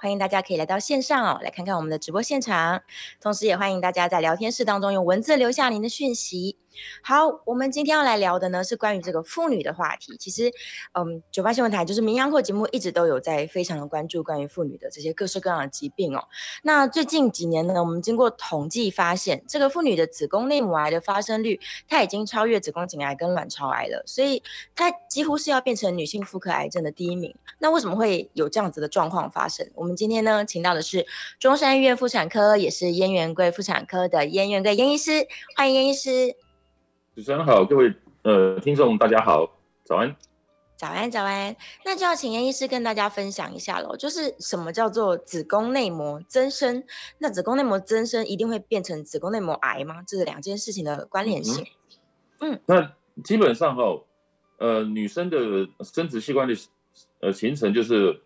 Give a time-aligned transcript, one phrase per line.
[0.00, 2.82] 欢迎大家可以来到线上哦，来看看我们的直播现场。
[3.20, 6.56] 同时，也欢迎大家在聊天室当中用文字留下您的讯息。
[7.02, 10.16] 好，我们今天要来聊的呢是关于这个妇女的话题。
[10.18, 10.50] 其实，
[10.92, 16.24] 嗯，九八新闻台就是名央后节目一直都有在非常的关注关于妇女的这些各式各样的疾病哦。
[16.62, 24.42] 那最近几年呢，我们经过统计发现，这个妇女的子宫内膜癌的发生率，它已经超越子宫颈癌跟卵巢癌了，所以
[24.74, 27.34] 它几乎是要变成女性妇科癌症的第一名。
[27.58, 29.68] 那为什么会有这样子的状况发生？
[29.74, 31.06] 我们今天呢，请到的是
[31.38, 36.47] 中山医院妇产科，也是燕元贵妇产科的燕元贵燕医师，欢迎燕医师。
[37.18, 40.14] 主持人好，各位呃听众大家好，早安，
[40.76, 46.84] 早安早安，那就要请严医师跟大家分享一下喽，就是什么叫做子宫内膜增生？
[47.18, 49.96] 那子宫内膜增生一定会变成子宫内膜癌吗？
[50.06, 51.66] 这是两件事情的关联性。
[52.38, 52.92] 嗯，嗯那
[53.24, 54.04] 基本上哈、哦，
[54.58, 55.38] 呃，女生的
[55.80, 56.54] 生殖器官的
[57.18, 58.22] 呃形成就是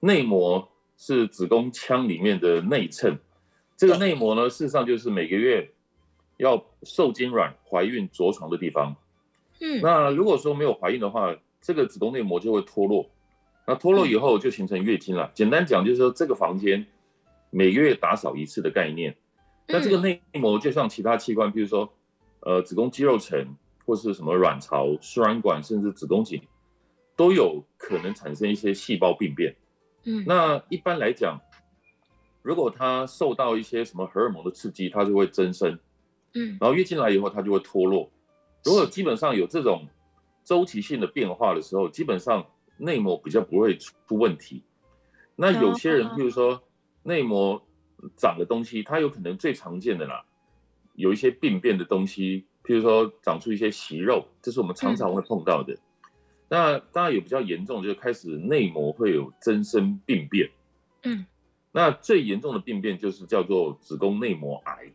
[0.00, 3.18] 内膜是子宫腔里面的内衬，
[3.74, 5.70] 这个内膜呢，事实上就是每个月。
[6.44, 8.94] 要受精卵怀孕着床的地方，
[9.60, 13.10] 嗯，那如果说没有怀孕的话，这个子宫内膜就会脱落，
[13.66, 15.24] 那脱落以后就形成月经了。
[15.24, 16.86] 嗯、简单讲就是说，这个房间
[17.50, 19.16] 每个月打扫一次的概念。
[19.66, 21.90] 那这个内膜就像其他器官，比如说
[22.40, 23.56] 呃子宫肌肉层
[23.86, 26.38] 或是什么卵巢、输卵管，甚至子宫颈，
[27.16, 29.56] 都有可能产生一些细胞病变。
[30.04, 31.40] 嗯，那一般来讲，
[32.42, 35.78] 如果它受到一些什么荷尔蒙的刺激，它就会增生。
[36.34, 38.10] 嗯，然后月经来以后，它就会脱落。
[38.64, 39.86] 如果基本上有这种
[40.44, 42.46] 周期性的变化的时候，基本上
[42.78, 44.62] 内膜比较不会出问题。
[45.36, 46.62] 那有些人，譬如说
[47.02, 47.62] 内膜
[48.16, 50.24] 长的东西，它有可能最常见的啦，
[50.94, 55.72] 有一些病变的东西，譬如说长出一些息肉，这是我们常常会碰到的。
[55.72, 55.78] 嗯、
[56.48, 60.50] 那当然有比较严重，就是开始内膜会有增生病变。
[61.02, 61.26] 嗯，
[61.72, 64.92] 那最严重的病变就是叫做子宫内膜癌。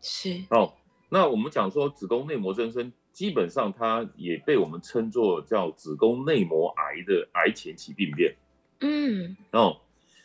[0.00, 0.72] 是哦，
[1.08, 8.36] 那我们讲说子宫内膜增生，基本上它也被我们称作叫子宫内膜癌的癌前期病变。
[8.80, 9.80] 嗯，哦，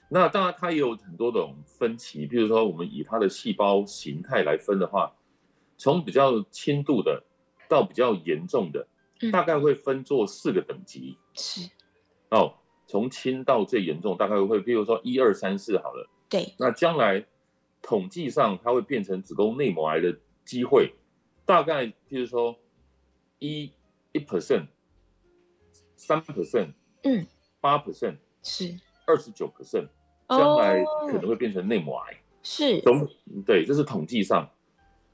[0.09, 5.11] 那当然它也有很多种分期，比如说我们以它的细胞形态来分的话，
[5.78, 7.23] 从比较轻度的
[7.67, 8.88] 到比较严重的，
[9.31, 11.17] 大概会分作四个等级。
[11.34, 11.67] 是
[12.29, 12.53] 哦，
[12.85, 16.07] 从轻到最严重，大概会，比如说一二三四好了。
[16.29, 17.25] 对，那将来。
[17.84, 20.94] 统计上，它会变成子宫内膜癌的机会，
[21.46, 22.58] 大概就是说
[23.40, 23.70] 一
[24.14, 24.68] 一 percent、
[25.98, 26.72] 三 percent、
[27.04, 27.28] 嗯、
[27.60, 28.74] 八 percent 是
[29.06, 29.90] 二十九 percent，
[30.30, 32.18] 将来可能会变成内膜癌。
[32.42, 33.06] 是，总
[33.46, 34.50] 对，这是统计上，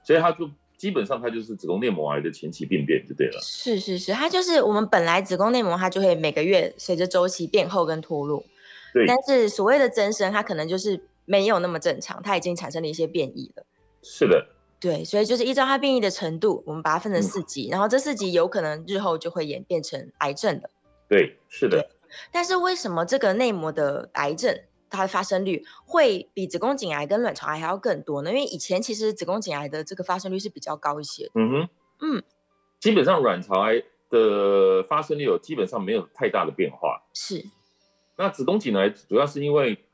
[0.03, 0.47] 所以它就
[0.78, 3.40] 基本上它就是子宫内膜癌的前期病变就对了。
[3.41, 8.46] 是是是，它就是我们本来子宫内膜它就会每个月随着周期变厚跟脱落，
[8.94, 11.03] 对，但是所谓的增生，它可能就是。
[11.29, 13.63] 没有那么正常，它已经产生了一些变异了。
[14.01, 14.47] 是的，
[14.79, 20.72] 对，所以就是依照它变异的程度，我们把它分成四级，嗯、然后这四级有可能日后就会演变成癌症的。
[21.07, 21.88] 对，是的。
[22.31, 28.31] 但是为什么这个内膜的癌症它的发生率会比子宫颈癌跟卵巢癌还要更多呢？
[28.31, 31.31] 因为以前其实子宫颈癌的这个发生率是比较高一些的。
[31.35, 31.69] 嗯哼，
[32.01, 32.23] 嗯，
[32.79, 37.03] 基本上卵巢癌的发生率有基本上没有太大的变化。
[37.13, 37.45] 是。
[38.16, 39.85] 那子宫颈癌主要是因为。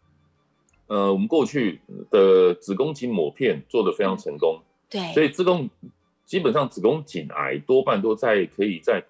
[0.88, 1.81] 呃，我们过去
[2.12, 5.68] 的子宫颈抹片做得非常成功，对，所以子宫
[6.25, 9.03] 基本上子宫颈癌多半都在可以在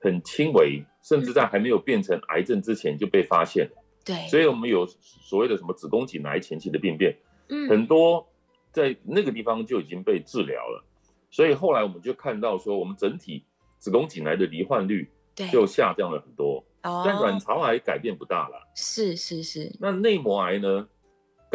[0.00, 7.16] 很轻微，甚至在还没有变成癌症之前就被发现了，对，所以我们有所谓的什么子宫颈癌前期的病变，
[7.48, 8.26] 嗯，很多
[8.72, 10.84] 在那个地方就已经被治疗了，
[11.30, 13.44] 所以后来我们就看到说，我们整体
[13.78, 15.08] 子宫颈癌的罹患率
[15.52, 20.88] 就下降了很多，但卵巢癌改变不大了，是是是，那内膜癌呢？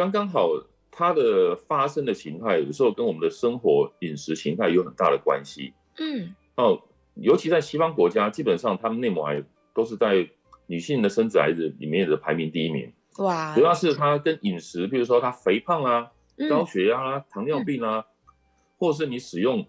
[0.00, 0.48] 刚刚好，
[0.90, 5.74] 它的发生的形态有时候跟我们的生活饮食形态有很大的关系。
[5.98, 6.80] 嗯，哦，
[7.16, 9.44] 尤其在西方国家，基本上他们内膜癌
[9.74, 10.26] 都是在
[10.68, 12.90] 女性的生殖癌里面的排名第一名。
[13.18, 16.10] 哇，主要是它跟饮食，比如说它肥胖啊、
[16.48, 18.02] 高血压啊、糖尿病啊，
[18.78, 19.66] 或是你使用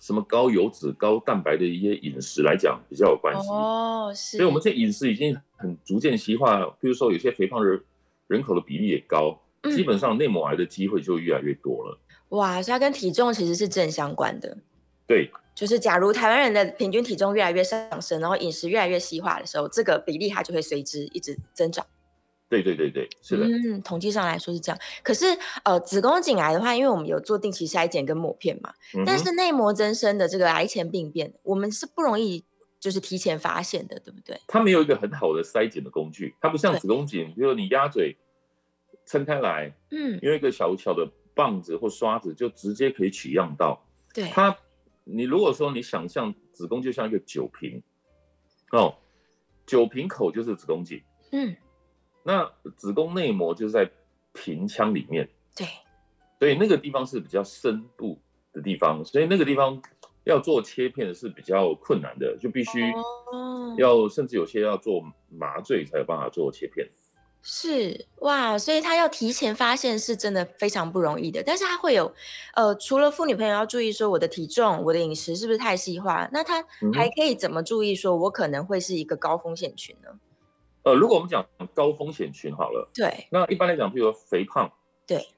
[0.00, 3.48] 什么高油脂、高蛋白的一些饮食来讲比较有关系。
[3.48, 4.36] 哦，是。
[4.36, 7.80] 所以我们这饮食已经很逐渐西化，比如说有些肥胖人
[8.26, 9.40] 人口的比例也高。
[9.70, 11.98] 基本上内膜癌的机会就越来越多了。
[12.30, 14.56] 哇，所以它跟体重其实是正相关的。
[15.06, 21.84] 对，就是假如台湾人的平均体重越来越上升，然后饮食越来越西化的时候，这个比例它就会随之一直增长。
[22.48, 23.46] 对对对对，是的。
[23.46, 24.78] 嗯，统计上来说是这样。
[25.02, 25.26] 可是
[25.64, 32.44] 呃，子宫颈癌的话，因为我们有做定期筛检跟抹片嘛，嗯、但是内膜增生的这个癌前病变，我们是不容易
[32.78, 34.38] 就是提前发现的，对不对？
[34.46, 38.16] 它没有一个很好的筛检的工具，它不像子宫颈，比如你鸭嘴
[39.06, 43.84] 撑开来，嗯，用一个小小的棒子或刷子就直接可以取样到。
[44.12, 44.56] 对，它
[45.04, 47.82] 你如果说你想象子宫就像一个酒瓶，
[48.72, 48.94] 哦，
[49.66, 51.02] 酒瓶口就是子宫颈，
[51.32, 51.54] 嗯。
[52.26, 53.90] 那子宫内膜就是在
[54.32, 55.66] 瓶腔里面，对，
[56.38, 58.18] 所以那个地方是比较深部
[58.50, 59.78] 的地方，所以那个地方
[60.24, 62.80] 要做切片是比较困难的，就必须
[63.76, 66.88] 要甚至有些要做麻醉才有办法做切片。
[67.46, 71.42] 是哇，所以他要提前发现是真的非常不容易的。
[71.44, 72.10] 但是他会有，
[72.54, 76.64] 呃，除了妇女朋友要注意说我的体重、我的饮食是不是太细化，那他
[76.94, 80.08] 还可以怎么注意说我可能会是一个高风险群呢？
[80.84, 84.70] 呃，如果我们讲高风险群好了，对，那一般来讲，比如说肥胖，
[85.06, 85.28] 对，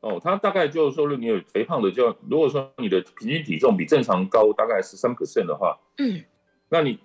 [0.00, 6.24] 哦，他大概就是说，如果你有肥胖的就，就如果说你的平均体重比正常高大概十三 percent 的话，嗯，
[6.68, 6.98] 那你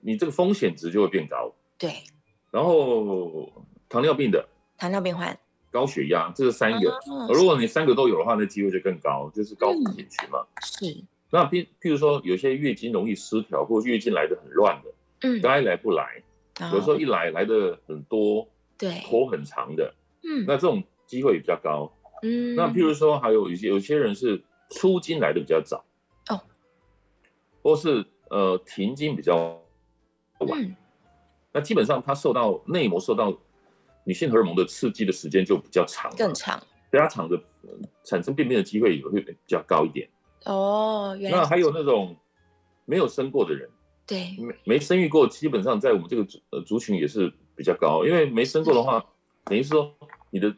[0.00, 2.04] 你这个风险值就会变高，对，
[2.50, 3.50] 然后
[3.88, 5.38] 糖尿病的，糖尿病患，
[5.70, 14.90] 高血压，这是三个，哦、如果你三个都有的话，那机会就更高，就是高风险群嘛，嗯、是，那譬譬如说有些月经容易失调，或者月经来的很乱的，
[15.22, 16.22] 嗯，该来不来。
[16.72, 19.94] 有时候一来来的很多，对，拖很长的，
[20.24, 21.88] 嗯，那这种机会也比较高，
[22.24, 25.84] 嗯，那譬如说还有一些有些人是出经来的比较早，
[26.30, 26.40] 哦，
[27.62, 29.62] 或是呃停经比较
[30.40, 30.74] 晚，嗯，
[31.52, 33.32] 那基本上他受到内膜受到
[34.08, 36.58] 女性荷尔蒙的刺激的时间就比较长，更长，
[36.90, 37.68] 所以它长的，呃，
[38.04, 40.08] 产生病变的机会也会比较高一点。
[40.46, 42.16] 哦，原来那还有那种
[42.86, 43.68] 没有生过的人。
[44.06, 49.04] 对，没没生育过，基本上在我们这个族呃族群也是比较高，因为没生过的话，
[49.44, 49.94] 等于是说
[50.30, 50.56] 你的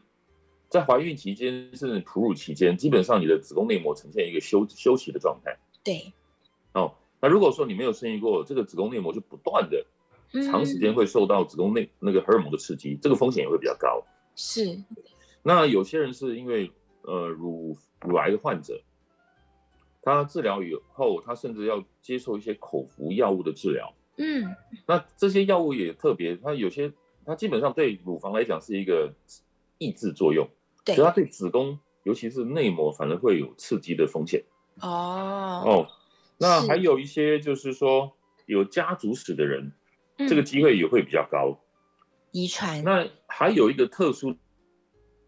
[0.69, 5.53] 在怀孕期间甚至哺乳期间，基本上你的子宫内膜呈现一个休休息的状态。
[5.83, 6.13] 对，
[6.71, 9.85] 哦，那如果说你没有生育过，这个子宫内膜就不断的
[10.49, 14.03] 长时间会受到子宫内那个荷尔蒙的刺激，这个风险也会比较高。
[14.35, 14.81] 是，
[15.43, 18.81] 那有些人是因为呃乳乳癌的患者。
[20.03, 23.93] 他治疗以后，他甚至要接受一些口服药物的治疗。
[24.17, 24.55] 嗯，
[24.87, 26.91] 那这些药物也特别，它有些
[27.23, 29.13] 它基本上对乳房来讲是一个
[29.77, 30.47] 抑制作用，
[30.83, 34.43] 对，所以它对子宫，尤其是内膜，反而会有刺激的风险。
[34.79, 35.87] 哦哦，
[36.39, 38.11] 那还有一些就是说
[38.47, 39.71] 有家族史的人，嗯、
[40.27, 41.59] 这个机会也会比较高。
[42.31, 42.83] 遗传。
[42.83, 44.35] 那还有一个特殊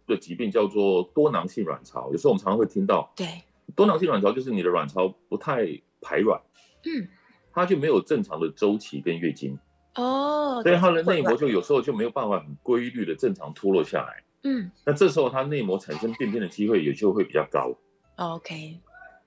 [0.07, 3.11] 的疾病叫做多囊性卵巢，有时候我们常常会听到。
[3.15, 3.27] 对。
[3.75, 5.65] 多囊性卵巢就是你的卵巢不太
[6.01, 6.39] 排卵，
[6.85, 7.07] 嗯，
[7.53, 9.57] 它就没有正常的周期跟月经，
[9.95, 17.73] 哦，所以它的内膜就有时候就没有办法很规律的正常脱落下来，嗯，那这时候它内膜产生病变的机会也就会比较高
[18.17, 18.77] ，OK，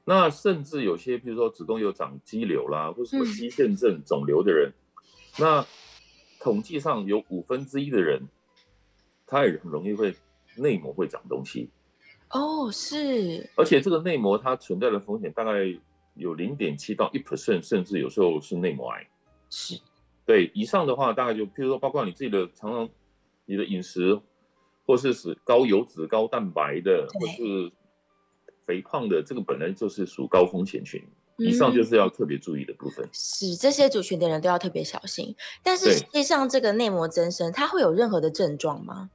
[0.05, 4.75] 那甚至有些比如说子宫有长肌瘤啦，或什么肌腺症肿瘤的人，嗯、
[5.39, 5.67] 那
[6.41, 8.23] 统计上有五分之一的人，
[9.27, 10.15] 他也很容易会
[10.57, 11.69] 内膜会长东西。
[12.31, 15.53] 哦，是，而且这个内膜它存在的风险大概
[16.15, 19.07] 有零点七到一 percent，甚至有时候是内膜癌。
[19.49, 19.81] 是，
[20.25, 22.89] 对，以上的话大概就，譬如说，包括你自己的常常
[23.45, 24.21] 你的饮食，
[24.85, 27.71] 或是是高油脂、高蛋白的，或是
[28.65, 31.01] 肥胖的，这个本来就是属高风险群。
[31.39, 33.05] 以上就是要特别注意的部分。
[33.05, 35.35] 嗯、是，这些族群的人都要特别小心。
[35.63, 39.11] 但是实际上，这个内膜增生，它会有任何的症状吗？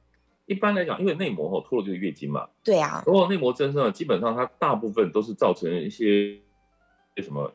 [0.46, 3.02] 一般来讲，因为内膜哦脱落就是月经嘛，对啊。
[3.06, 6.38] 如果内膜增生了，基本上它大部分都是造成一些
[7.22, 7.52] 什么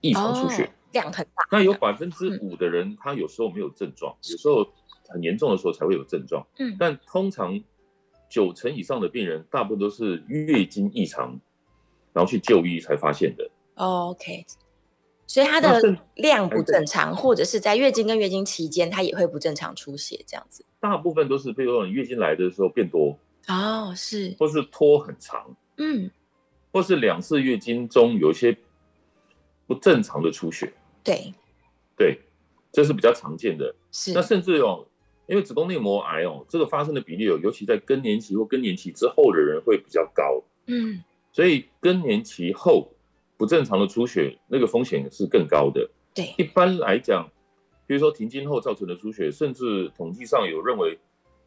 [0.00, 1.44] 异常出血，哦、量很大。
[1.50, 4.66] 那有百分之五的人，他有时候没有症状，嗯、有时候
[5.08, 6.46] 很严重的时候才会有症状。
[6.58, 7.60] 嗯，但通常
[8.30, 11.38] 九成以上的病人，大部分都是月经异常，
[12.12, 13.50] 然后去就医才发现的。
[13.78, 14.44] 哦、OK。
[15.26, 20.64] 所以它的量不正常，或者是在月经跟月经期间，它也会不正常出血这样子。
[20.80, 23.14] 大部分都是，比如说你月经来的时候变多
[23.46, 26.10] 哦，是，或是拖很长，嗯，
[26.72, 28.56] 或是两次月经中有一些
[29.66, 30.72] 不正常的出血，
[31.04, 31.34] 对，
[31.94, 32.18] 对，
[32.72, 33.74] 这是比较常见的。
[33.92, 34.86] 是，那甚至哦，
[35.26, 41.04] 因为子宫内膜癌哦，这个发生的比例哦，尤其在更年期或更年期之后的人会比较高，嗯，
[41.34, 42.90] 所以更年期后。
[43.38, 45.88] 不正常的出血，那个风险是更高的。
[46.12, 47.26] 对，一般来讲，
[47.86, 50.98] 比如说停经后造成的出血，甚至统计上有认为，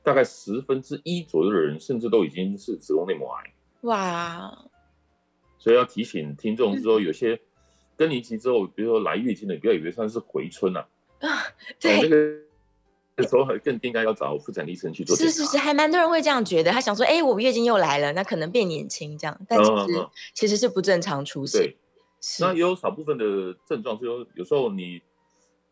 [0.01, 3.53] 大概十分之一左右的人，甚至都已经是子宫内膜癌。
[3.81, 4.57] 哇！
[5.59, 7.39] 所以要提醒听众是说，有些
[7.97, 10.79] 更年期之后，比如说来月经的，不要以为算是回春呐。
[11.19, 11.43] 啊，
[11.79, 12.01] 对。
[12.01, 12.15] 那个
[13.23, 15.15] 时候还更应该要找妇产医生去做。
[15.15, 21.61] 是是是，还蛮多人会这样觉得，他想说，哎，我月经又来了，那可能变年轻这样，但其实其实是不正常出现。
[21.61, 21.77] 对。
[22.39, 23.25] 那也有少部分的
[23.67, 25.01] 症状，就是说有时候你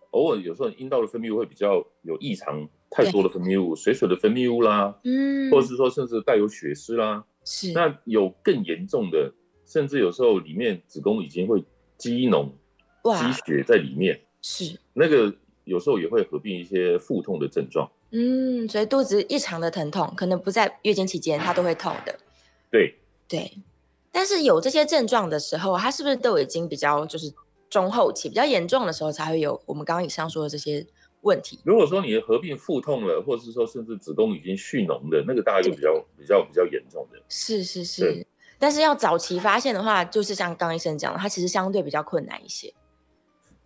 [0.10, 7.72] 偶尔有时候阴道的分泌物会比较有异常，太多的分泌物，水水的分泌物啦，嗯，或者是说甚至带有血丝啦，是。
[7.74, 9.32] 那有更严重的，
[9.68, 11.63] 甚至有时候里面子宫已经会
[12.00, 12.50] 积脓、
[13.03, 14.79] 积血在里面，是。
[14.94, 15.32] 那个
[15.63, 22.18] 有时候也会合并一些腹痛的症状，嗯，所以肚子异常的疼痛，可能不在月经期间，它都会痛的。
[22.72, 22.96] 对
[23.28, 23.58] 对。
[24.12, 27.32] 但是有这些症状的时候，它是不是都已经比较就是
[27.70, 30.84] 中后期比较严重的时候，才会有我们刚刚以上说的这些
[31.22, 31.60] 问题？
[31.63, 37.22] 如果说你合并腹痛了，或者是说甚至子宫已经蓄脓的那个，大概就比较比较比较严重的。
[37.30, 38.25] 是是是，
[38.58, 42.74] 但是要早期发现的话，就是像刚医生讲的，它其实相对比较困难一些。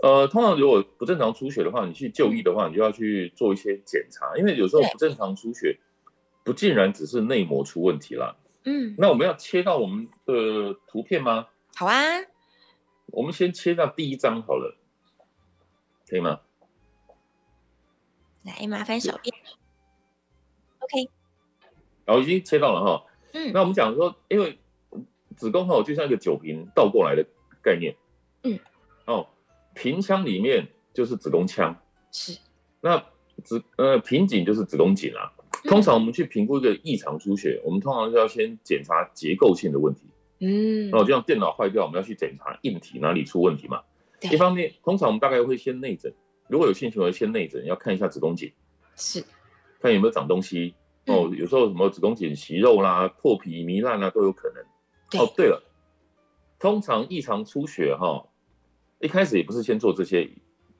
[0.03, 5.79] 呃，通常如果不正常出血的话，你去就医的话，你就要去做一些检查，因为有时候不正常出血
[6.43, 8.35] 不竟然只是内膜出问题啦。
[8.65, 11.47] 嗯，那我们要切到我们的图片吗？
[11.75, 11.95] 好啊，
[13.13, 14.77] 我们先切到第一张好了，
[16.05, 16.41] 可以吗？
[18.43, 19.33] 来，麻烦小编。
[20.79, 21.09] OK，
[22.03, 23.05] 然后已经切到了哈。
[23.31, 24.59] 嗯，那我们讲说，因为
[25.37, 27.25] 子宫哈就像一个酒瓶倒过来的
[27.61, 27.95] 概念。
[28.43, 28.59] 嗯，
[29.73, 31.75] 哦，瓶腔里面就是子宫腔。
[32.11, 32.37] 是。
[32.81, 33.03] 那
[33.43, 35.31] 子呃瓶颈就是子宫颈啊。
[35.65, 40.01] 通常我们去评估一个异常出血，我们通常是要先检查结构性的问题。
[40.39, 43.81] 嗯，然后就像电脑坏掉，我们要去检查硬体哪里出问题嘛。
[44.19, 46.13] 一方面，通常我们大概会先内诊，
[46.49, 48.51] 如果有性行为先内诊，要看一下子宫颈，
[48.95, 49.23] 是，
[49.79, 50.73] 看有没有长东西。
[51.05, 55.21] 哦，有时候什么子宫颈息肉啦、破皮、糜烂啦都有可能。
[55.21, 55.63] 哦，对了，
[56.59, 58.25] 通常异常出血哈，
[59.03, 60.27] 一开始也不是先做这些，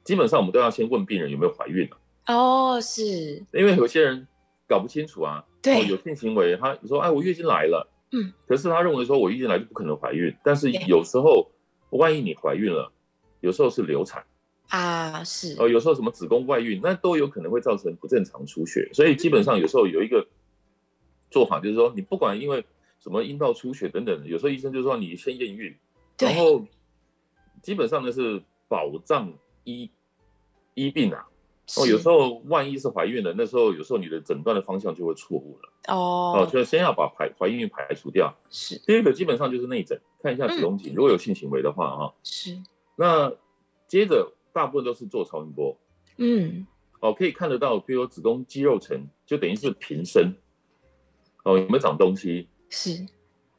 [0.02, 1.88] 基本上我们都要先问病人有没有怀孕。
[2.26, 4.26] 哦，是，因为有些人。
[4.66, 11.50] 搞不清楚啊，对，哦、有性行为，他说哎，我月经来了，嗯，可是他认为说我月经来就不可能怀孕，但是有时候
[11.90, 12.90] 万一你怀孕了，
[13.40, 14.24] 有时候是流产
[14.70, 20.26] 啊，是哦，有时候什么子宫外孕，那都有可能会造成不正常出血，所以基本上有时候有一个
[21.30, 22.64] 做法就是说，你不管因为
[22.98, 25.76] 什么阴道出血等等，有时候医生就说你先验孕，
[26.18, 26.64] 然后
[27.64, 29.32] 基本上呢是保障
[29.64, 29.90] 医
[30.74, 31.26] 医病啊。
[31.78, 35.94] 哦，有时候万一是怀孕了，那时候有时候你的诊断的方向就会错误了。
[35.94, 38.36] 哦，哦，就先要把排怀孕排除掉。
[38.50, 38.78] 是。
[38.80, 42.12] 第二个基本上就是内诊，看一下子宫颈，嗯，如果有性行为的话，啊。
[42.22, 42.62] 是。
[42.96, 43.32] 那
[43.88, 45.74] 接着大部分都是做超音波。
[46.18, 46.66] 嗯。
[47.00, 50.34] 哦，可以看得到，比如说子宫肌肉层，就等于是平身。
[51.44, 52.46] 哦，有没有长东西？
[52.68, 53.06] 是。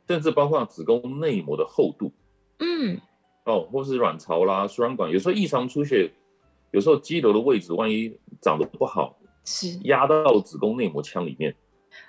[0.07, 2.11] 甚至包括子宫内膜的厚度。
[2.59, 3.01] 嗯。
[3.45, 6.11] 哦，或是卵巢啦、输卵管，有时候异常出血。
[6.71, 11.55] 有时候肌瘤的位置万一长得不好，是压到子宫内膜腔里面，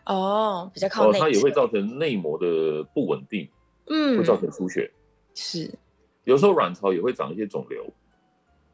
[0.06, 3.48] 哦，比较靠内，哦，它也会造成内膜的不稳定，
[3.84, 4.90] 嗯，会造成出血。
[5.32, 5.72] 是，
[6.24, 7.86] 有时候卵巢也会长一些肿瘤，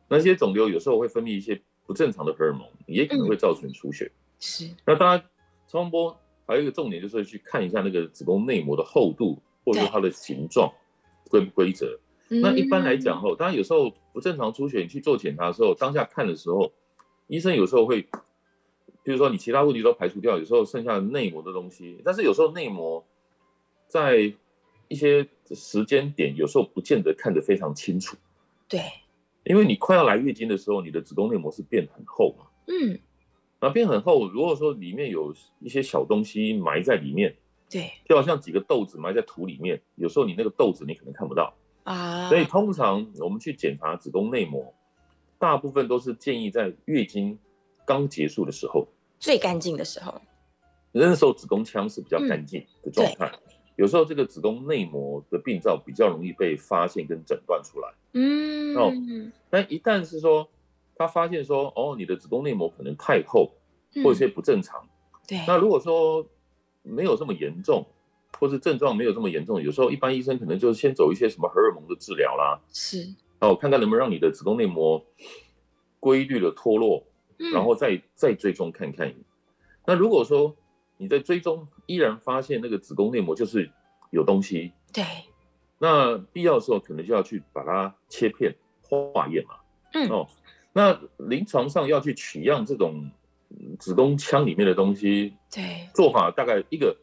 [0.08, 4.06] 那些肿瘤有时候会分泌一些不正常的荷尔蒙，也可能会造成出血。
[4.06, 5.22] 嗯、是，那当然，
[5.68, 10.72] 超声波还有一个重点就是去看一下那个子宫内膜的厚度，或者说它的形状
[11.28, 11.98] 规不规则。
[12.40, 16.72] 那一般来讲吼，当然有时候不正常出血，你去做检查的时候，当下看的时候，
[17.26, 18.02] 医生有时候会，
[19.02, 23.04] 比如说你其他问题都排除掉，有时候剩下的内膜的东西，但是有时候内膜
[23.88, 24.32] 在
[24.88, 28.16] 一些时间点，有时候不见得看得非常清楚。
[28.68, 28.80] 对，
[29.44, 32.46] 因为你快要来月经的时候，你的子宫内膜是变很厚嘛。
[32.66, 32.98] 嗯。
[33.64, 37.36] 那变很厚，如果说里面有一些小东西埋在里面，
[37.70, 41.54] 对，就好像几个豆子埋在土里面，有时候你那个豆子你可能看不到。
[41.84, 44.72] 啊，所以通常我们去检查子宫内膜，
[45.38, 47.38] 大部分都是建议在月经
[47.84, 48.86] 刚结束的时候，
[49.18, 50.14] 最干净的时候。
[50.92, 57.88] 那时候子宫腔是比较干净的状态，嗯，有时候这个子宫内膜的病灶比较容易被发现跟诊断出来。
[58.12, 58.92] 嗯，哦，
[59.48, 60.48] 但一旦是说
[60.94, 63.50] 他发现说，哦，你的子宫内膜可能太厚，
[64.04, 66.24] 或者一些不正常，嗯，对，那如果说
[66.82, 67.84] 没有这么严重。
[68.38, 73.14] 或是症状没有这么严重，有时候一般医生可能就先走一些什么荷尔蒙的治疗啦，是。
[73.40, 75.04] 哦，看看能不能让你的子宫内膜
[75.98, 77.04] 规律的脱落，
[77.38, 79.12] 嗯，然后再再追踪看看。
[79.84, 80.54] 那如果说
[80.96, 83.68] 你在追踪依然发现那个子宫内膜就是
[84.10, 85.04] 有东西，对，
[85.78, 89.56] 那必要的时候可能就要去把它切片化验嘛，
[89.94, 90.28] 嗯，哦，
[90.72, 93.10] 那临床上要去取样这种
[93.78, 95.34] 子宫腔里面的东西。
[95.50, 96.96] 对，做法大概一个，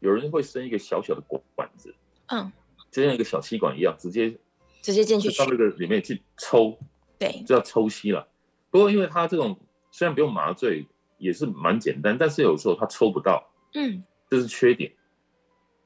[0.00, 1.20] 有人会伸一个小小的
[1.54, 1.94] 管子，
[2.26, 2.50] 嗯，
[2.90, 4.36] 就像一个小吸管一样，直接
[4.82, 6.76] 直接进去到那个里面去抽，
[7.18, 8.26] 对，就叫抽吸了。
[8.70, 9.58] 不过因为它这种
[9.90, 10.86] 虽然不用麻醉，
[11.18, 14.92] 也是蛮简单，但是有时候它抽不到，嗯，这是缺点。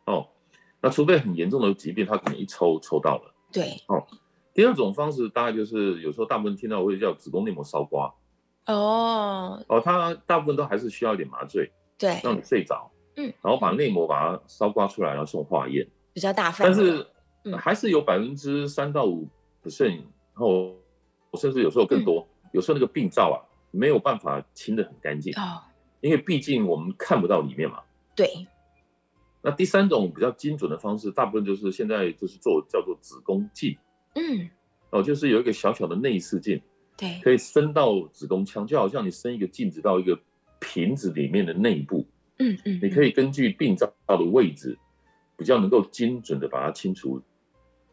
[0.06, 0.28] 哦，
[0.80, 3.34] 那除非很严重的疾病，它可能一抽抽到了。
[3.50, 4.06] 对，哦，
[4.52, 8.14] 第二种方式大概就是有时候大部分听到会叫子宫内膜烧刮。
[8.66, 11.72] 哦，哦，它大部分都还是需要一点麻醉。
[11.96, 17.06] 对，让你睡着，嗯，然后把内膜把它烧刮出来，然后送化验，比较大范，但是、
[17.44, 19.28] 嗯、还是有百分之三到五
[19.62, 20.74] percent，然后
[21.34, 23.38] 甚至有时候更多，嗯、有时候那个病灶啊
[23.70, 25.62] 没有办法清的很干净，哦，
[26.00, 27.80] 因为毕竟我们看不到里面嘛。
[28.14, 28.28] 对。
[29.42, 33.76] 那第三种比较精准的方式，大部分就是现在就是做叫做子宫镜，
[34.14, 34.48] 嗯，
[34.90, 36.60] 哦，就是有一个小小的内视镜，
[36.96, 40.18] 对，可以伸到子宫腔，就好像你伸一个镜子到一个。
[40.60, 42.06] 瓶子里面的内部，
[42.52, 44.78] 嗯嗯，你可以根据病灶的位置，
[45.36, 47.20] 比较能够精准的把它清除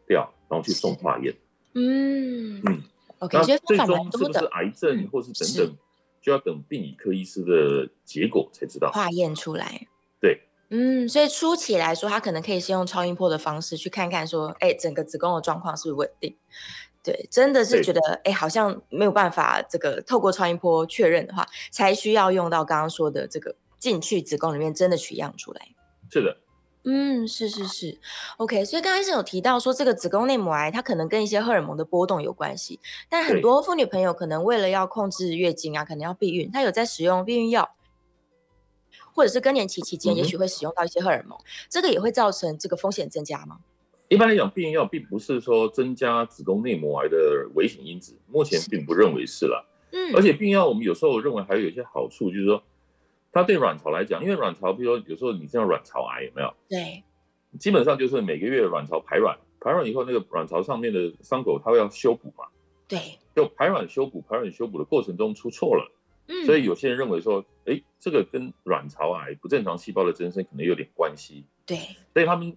[0.06, 1.34] 掉，然后去送化验。
[1.74, 2.82] 嗯嗯
[3.18, 5.76] ，OK，那最终是不是癌症或是等等，
[6.20, 8.90] 就要等病理科医师的结果才知道。
[8.90, 9.86] 化验出来，
[10.20, 16.36] 对，嗯，所以初期来说，他可能可以先用超音波的方式去看看，说，哎，整个子宫的状况是不是稳定。
[17.04, 25.60] 对，真的是觉得哎，好像没有办法这个透过超音波确认的话，才需要用到刚刚说的这个进去子宫里面真的取样出来。
[26.08, 26.36] 是的，
[26.84, 27.98] 嗯，是是是
[28.36, 28.64] ，OK。
[28.64, 37.74] 所以刚开始有提到说这个子宫内膜癌，它可能跟一些荷尔蒙的波动有关系，但很多妇女朋友可能为了要控制月经啊，可能要避孕，她有在使用避孕药，
[39.12, 43.58] 或者是更年期期间，也许会使用到一些荷尔蒙，嗯、这个也会造成这个风险增加吗？
[44.06, 49.66] 一般来讲，避孕药并不是说增加子宫内膜癌的危险因子，目前并不认为是了。
[49.90, 52.62] 嗯，而且避孕药我们有时候认为还有一些好处，就是说
[53.32, 56.54] 它对卵巢来讲，因为卵巢，比如说有时候你像卵巢癌有没有？
[56.68, 57.02] 对，
[57.58, 62.44] 基本上就是每个月卵巢排卵，排卵以后那个卵巢上面的伤口它会要修补嘛。
[62.86, 65.90] 对，就排卵修补，排卵修补的过程中出错了。
[66.28, 71.44] 嗯，所以有些人认为说，哎，这个跟卵巢癌不正常细胞的增生可能有点关系。
[71.66, 71.78] 对，
[72.12, 72.56] 所以他们。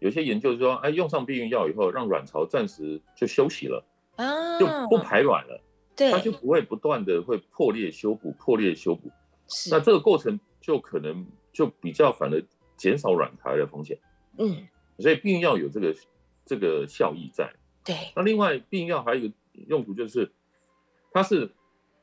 [0.00, 5.60] 有些研究说，哎，用上避孕药以后，让卵巢暂时就休息了，啊，就不排卵了，
[5.96, 9.10] 对，它就不会不断的会破裂修补，破裂修补，
[9.48, 12.42] 是，那这个过程就可能就比较反而
[12.76, 13.98] 减少卵巢的风险，
[14.38, 15.94] 嗯，所以避孕药有这个
[16.44, 17.52] 这个效益在，
[17.84, 19.34] 对，那另外避孕药还有一个
[19.66, 20.30] 用途就是，
[21.10, 21.50] 它是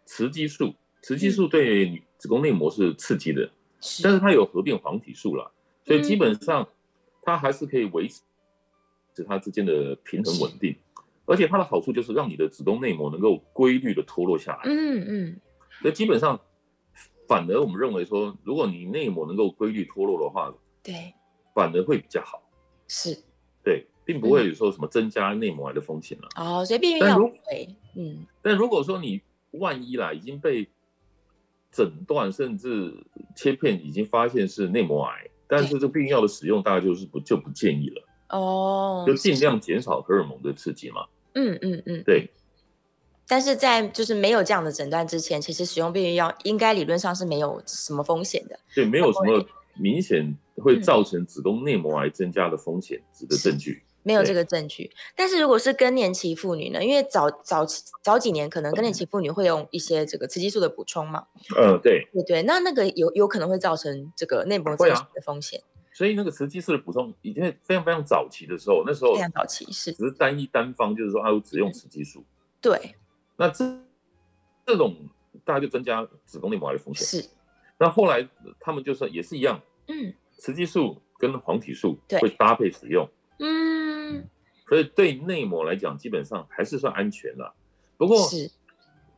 [0.05, 5.51] 雌激素，雌激素对子宫内膜是刺激的，是，但是它有合并黄体素了，
[5.85, 6.63] 所以基本上。
[6.63, 6.67] 嗯
[7.27, 8.21] 它还是可以维持
[9.27, 10.75] 它之间的平衡稳定，
[11.25, 14.61] 而且它的好处就是让你的子宫内膜能够规律的脱落下来。
[14.65, 15.41] 嗯嗯。
[15.81, 16.39] 所以基本上，
[17.27, 21.13] 反而我们认为说，如果你内膜能够规律脱落的话，对，
[21.53, 22.41] 反而会比较好。
[22.87, 23.17] 是。
[23.63, 26.29] 对，并不会有说什么增加内膜癌的风险了。
[26.35, 27.17] 哦，所以避孕药
[27.49, 28.25] 对，嗯。
[28.41, 30.67] 但如果说你万一啦，已经被
[31.71, 32.93] 诊断甚至
[33.35, 35.27] 切片已经发现是内膜癌。
[35.47, 41.05] 但是这避孕药的使用大概就是不就不建议了哦，就尽量减少荷尔蒙的刺激嘛。
[41.33, 42.29] 嗯嗯嗯，对。
[43.27, 48.59] 但是在就是没有这样的诊断之前，其实使用避孕药应该理论上是没有什么风险的。
[48.73, 53.83] 对，没有什么明显会造成子宫内膜癌增加的风险值的证据。
[54.07, 56.85] 没有这个证据，但是如果是更年期妇女呢？
[56.85, 57.65] 因为早早
[58.03, 61.25] 早几年可能更年期妇女会用一些这个雌激素的补充嘛。
[61.57, 65.59] 嗯，对，对对，那那个有有可能会造成这个内膜增生的风险。
[65.91, 72.23] 所以那个雌激素的补充，已经非常非常早期的时候，那时候非常早期是只是单一单方，就是说啊，我只用雌激素。
[72.61, 72.95] 对，
[73.37, 73.65] 那这
[74.65, 74.95] 这种
[75.43, 77.21] 大家就增加子宫内膜癌的风险。
[77.21, 77.29] 是，
[77.77, 78.27] 那后来
[78.59, 83.07] 他们就是也是一样，嗯，雌激素跟黄体素会搭配使用。
[83.39, 84.27] 嗯，
[84.69, 87.53] 所以对内膜来讲，基本上还是算安全了。
[87.97, 88.49] 不过，是，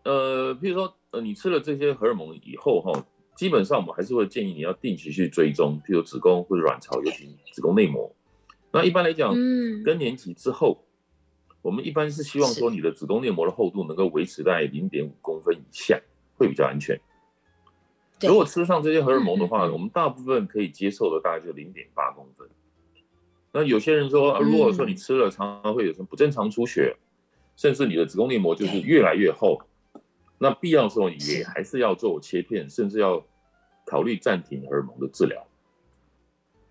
[0.03, 8.11] 呃，譬如说，呃，你吃了这些荷尔蒙以后，哈，基本上我们还是会建议你要定期去追踪，譬如子宫或者卵巢，尤其子宫内膜。
[8.71, 10.83] 那一般来讲，嗯，更年期之后，
[11.67, 15.99] 我们一般是希望说你的子宫内膜的厚度能够维持在零点五公分以下，
[16.37, 16.97] 会比较安全。
[18.21, 22.47] 如果吃上这些荷尔蒙的话，我们大部分可以接受的大概就零点八公分。
[23.51, 27.03] 那有些人说，如果说你吃了，常常会有什么不正常出血，嗯、
[27.57, 29.59] 甚至你的子宫内膜就是越来越厚，
[30.37, 33.21] 那必要的时候也还是要做切片，甚至要
[33.85, 35.45] 考虑暂停荷尔蒙的治疗。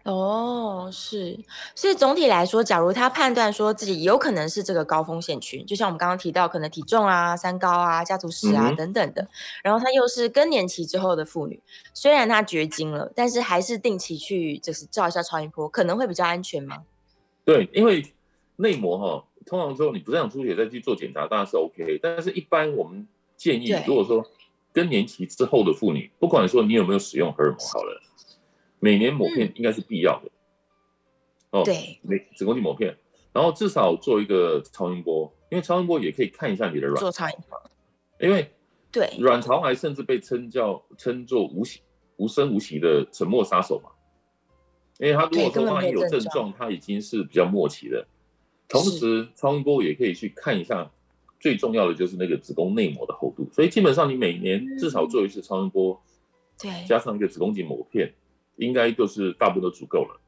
[0.07, 1.37] 哦，是，
[1.75, 9.27] 所以总体来说，假如他判断说自己有可能是这个高风险群，就像我们刚刚提到，可能体重啊、三高啊、家族史啊、嗯、等等的，
[9.65, 11.61] 然后他又是更年期之后的妇女，
[11.93, 16.85] 虽然她绝经了，但是还是定期去就是照一下超音波，可能会比较安全吗？
[17.45, 18.15] 对，因为
[18.55, 23.05] 内膜哈，通常说你不想出血再去做检查，当然是 OK，但是一般我们
[23.37, 24.25] 建议，如果说
[24.73, 28.01] 更年期之后的妇女，不管说你有没有使用荷尔蒙，好了。
[28.81, 30.31] 每年抹片应该是必要的，
[31.51, 32.97] 嗯、哦，对，每子宫颈抹片，
[33.33, 37.59] 然后至少做一个超音波，因为超音波也可以看一下你的卵巢，做超音波，
[38.21, 38.51] 因为
[38.91, 39.09] 对。
[39.19, 41.81] 卵巢癌甚至被称叫称作无息
[42.17, 43.91] 无声无息的沉默杀手嘛，
[44.99, 48.07] 因为它如果说万一有症状，它已经是比较末期的。
[48.69, 50.91] 同时，超音波也可以去看一下，
[51.39, 52.17] 最重要的就是。
[52.17, 56.03] 那个子宫内膜的厚度，所以基本上你每年至少做一次超音波，
[56.59, 58.13] 对，加上一个子宫颈抹片。
[58.57, 60.21] 应该就是大部分都足够了。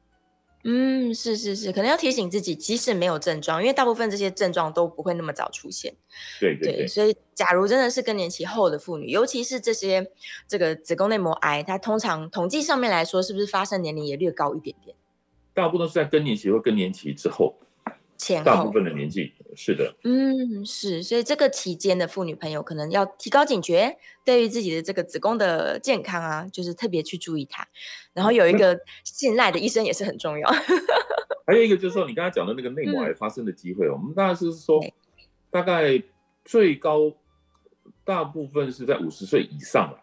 [0.65, 5.95] 嗯，是是是，可能要提醒自己，即使没有症状，因为大部分这些症状都不会那么早出现。
[6.37, 10.11] 对对对，对，所以假如真的是更年期后的妇女，尤其是这些
[10.49, 14.97] 这个子宫内膜癌，它通常统计上面来说，是不是发生年龄也略高一点点？
[15.53, 17.55] 大部分都是在更年期或更年期之后。
[18.17, 27.65] 前后大部分的年纪是的，嗯，是，所以这个期间的妇女朋友可能要提高警觉，对于自己的这个子宫的健康啊，就是特别去注意它。
[28.19, 30.49] 然后有一个信赖的医生也是很重要。
[31.47, 34.85] 还有一个就是说，你刚才讲的那个内膜癌发生的机会，嗯、我们大概是说，
[35.49, 36.03] 大概
[36.43, 37.13] 最高
[38.03, 39.97] 大部分是在五十岁以上了，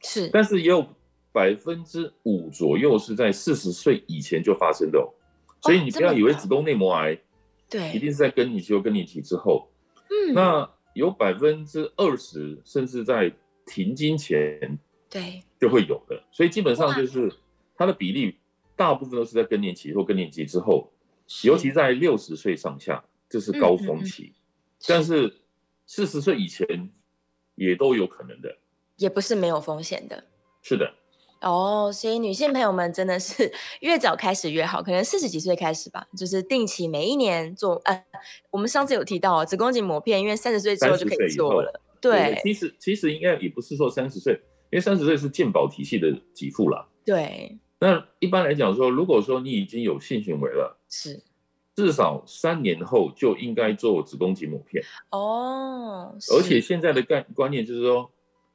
[0.00, 0.86] 是，但是也有
[1.30, 5.12] 百分之五左右是在四十岁以前就发生的哦。
[5.60, 7.18] 所以你不要以为子宫内膜癌。
[7.70, 9.68] 对，一定是在更年期或更年期之后，
[10.08, 13.30] 嗯，那有百分之二十甚至在
[13.66, 14.78] 停经前，
[15.10, 16.18] 对，就会有的。
[16.32, 17.30] 所以基本上就是
[17.78, 18.36] 它的比例，
[18.76, 20.92] 大部分都是在更年期或更年期之后，
[21.44, 24.24] 尤其在六十岁上下，这是高峰期。
[24.24, 25.36] 嗯嗯嗯，但是
[25.86, 26.90] 四十岁以前
[27.54, 28.58] 也都有可能的，
[28.96, 30.24] 也不是没有风险的。
[30.60, 30.92] 是的。
[31.40, 37.76] 哦，所以女性朋友们真的是 越早开始越好，可能四十几岁开始吧，就是定期每一年做。
[37.84, 38.04] 呃，
[38.50, 41.80] 我们上次有提到子宫颈膜片，因为三十岁之后就可以做了。
[42.00, 44.34] 对，对，其实其实应该也不是说三十岁，
[44.70, 46.88] 因为三十岁是健保体系的给付啦。
[47.04, 47.56] 对。
[47.80, 51.22] 那一般来讲说，如果说你已经有性行为了，是
[51.76, 54.82] 至少三年后就应该做子宫颈抹片。
[55.10, 56.12] 哦。
[56.32, 58.10] 而且现在的概观念就是说，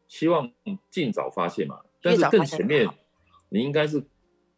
[0.10, 0.52] 希望
[0.92, 1.80] 尽早发现嘛。
[2.02, 2.86] 但是更前面，
[3.48, 4.04] 你应该是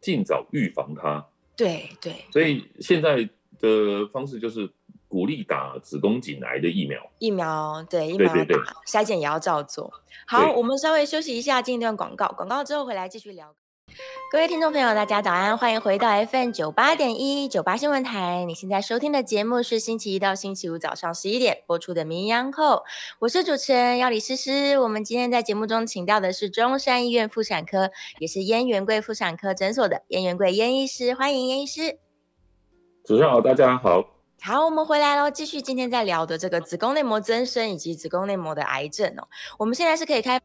[0.00, 1.24] 尽早预防它。
[1.56, 2.24] 对对。
[2.32, 3.28] 所以现在
[3.60, 4.68] 的方式就是
[5.06, 7.00] 鼓励打子宫颈癌的疫苗。
[7.20, 9.92] 疫苗对疫苗对，筛检也要照做。
[10.26, 12.26] 好，我们稍微休息一下，进一段广告。
[12.36, 13.54] 广告之后回来继续聊。
[14.32, 18.44] 各位听众朋友，大家早安，欢迎回到 FM 九八点一九八新闻台。
[18.44, 22.78] 你现在收听的节目是星期一到星期五早上十一点播出的《名医央叩》，
[23.20, 24.78] 我是主持人药李诗诗。
[24.80, 31.98] 我们今天在节目中请到的是中山医院妇产科，也是燕元贵妇产科诊所的燕元贵燕医师，欢迎燕医师。
[33.04, 34.04] 主持人好，大家好。
[34.42, 39.28] 好，我们回来喽，继续今天在聊的这个子宫内膜增生以及子宫内膜的癌症哦。
[39.58, 40.40] 我们现在是可以开。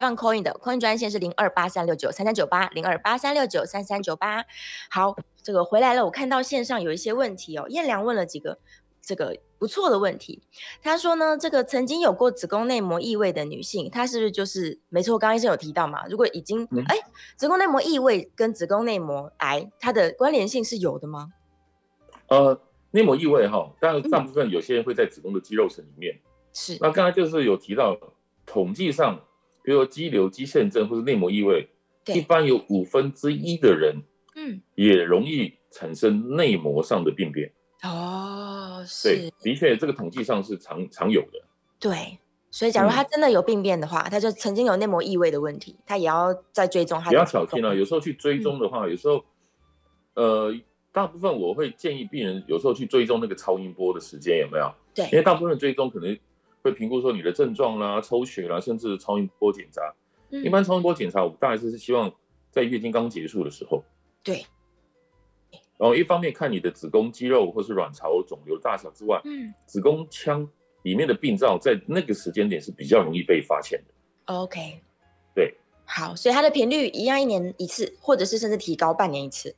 [0.00, 4.42] 放 coin 的 coin 专线是零二八三六九三三九八零二八三六九三三九八。
[4.90, 7.66] 好，这个回来了，我看到线上有一些问题哦。
[7.68, 8.58] 燕良问了几个
[9.02, 10.42] 这个不错的问题，
[10.82, 15.18] 他说呢，这个曾经有过子宫内膜异位的女性，她是不是就是没错？
[15.18, 16.06] 刚刚医生有提到嘛？
[16.08, 21.28] 如果已经哎、嗯，子宫内膜异位跟子宫内膜癌它的关联性是有的吗？
[22.28, 22.58] 呃，
[22.92, 26.18] 内膜异位哈，当然大部分有些人会在子宫的肌肉层里面。
[26.54, 26.78] 是、嗯。
[26.80, 27.98] 那刚才就是有提到
[28.46, 29.20] 统计上。
[29.62, 31.68] 比如说肌瘤、肌腺症或者内膜异位，
[32.06, 34.02] 一般有五分之一的人，
[34.34, 37.52] 嗯，也容易产生内膜上的病变。
[37.82, 41.42] 哦，是，的确，这个统计上是常常有的。
[41.78, 42.18] 对，
[42.50, 47.00] 所以假如他真的有病变的话，嗯、他就曾经有内膜异位的问题，他也要再追踪。
[47.00, 49.24] 他不要小心了、啊，有时候去追踪的话，嗯、有时候，
[50.14, 50.54] 呃，
[50.92, 54.72] 大部分我会建议病人有时候去追踪那个超音波的时间有没有？
[54.94, 56.18] 对，因为大部分追踪可能。
[56.62, 59.80] 会评估说你的症状啦、抽血啦，甚至超音波检查。
[60.30, 62.12] 嗯、一般超音波检查，我们大概是希望
[62.50, 63.82] 在月经刚结束的时候。
[64.22, 64.44] 对。
[65.78, 70.46] 然后一方面看你的子宫肌肉或是卵巢肿瘤大小之外，嗯，子宫腔
[70.82, 74.34] 里面的病灶在那个时间点是比较容易被发现的。
[74.34, 74.80] OK。
[75.34, 75.54] 对。
[75.86, 79.54] 好，所以它的频率一样，一年一次，或者是甚至提高半年一次。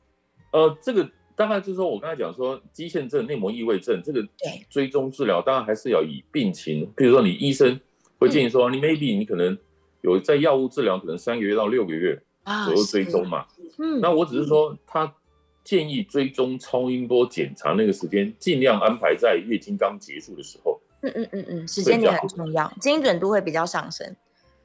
[0.51, 1.09] 呃，这个。
[1.35, 4.25] 大概就是说，我刚才讲说，肌腺症、内膜异位症这个
[4.69, 6.91] 追踪治疗，当然还是要以病情。
[6.95, 7.79] 比如说，你医生
[8.19, 9.57] 会建议说，你 maybe 你可能
[10.01, 12.21] 有在药物治疗，可能三个月到六个月，
[12.65, 13.45] 左右追踪嘛。
[13.79, 15.13] 嗯，那我只是说，他
[15.63, 20.79] 建议追踪超音波检查那个时间，尽量安排在月经刚结束的时候。
[21.01, 24.15] 嗯嗯嗯嗯，时间点很重要，精准度会比较上升。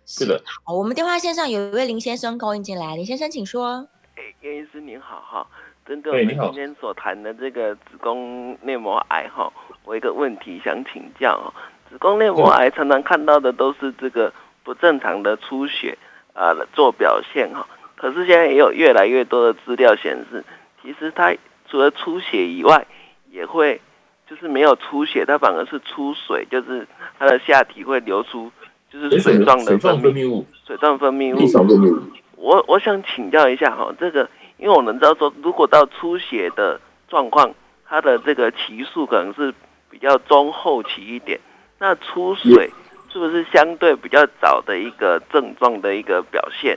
[0.07, 0.41] 是的。
[0.65, 3.89] 好，我们电话线上有一位林先生 call 进来，林先生请说。
[4.15, 5.47] 哎，叶医师您好哈，
[5.89, 9.51] 针对我们今天所谈的这个子宫内膜癌哈，
[9.87, 11.55] 我一个问题想请教。
[11.89, 14.31] 子宫内膜癌常常看到的都是这个
[14.63, 15.97] 不正常的出血
[16.35, 20.45] 啊、呃、做表现哈，可是现在也有越来越多的资料显示，
[20.83, 21.35] 其实它
[21.71, 22.87] 除了出血以外，
[23.31, 23.81] 也会
[24.29, 26.87] 就是没有出血，它反而是出水，就是
[27.19, 28.53] 它的下体会流出
[28.93, 32.03] 就是水状的分泌物，水状分泌物。
[32.37, 37.55] 我我想请教一下哈，这个因为我们知道说，如果到出血的状况，
[37.87, 39.55] 它的这个期数可能是
[39.89, 41.41] 比较中后期一点。
[41.79, 42.71] 那出水
[43.13, 46.77] 是不是相对比较早的一个症状的一个表现？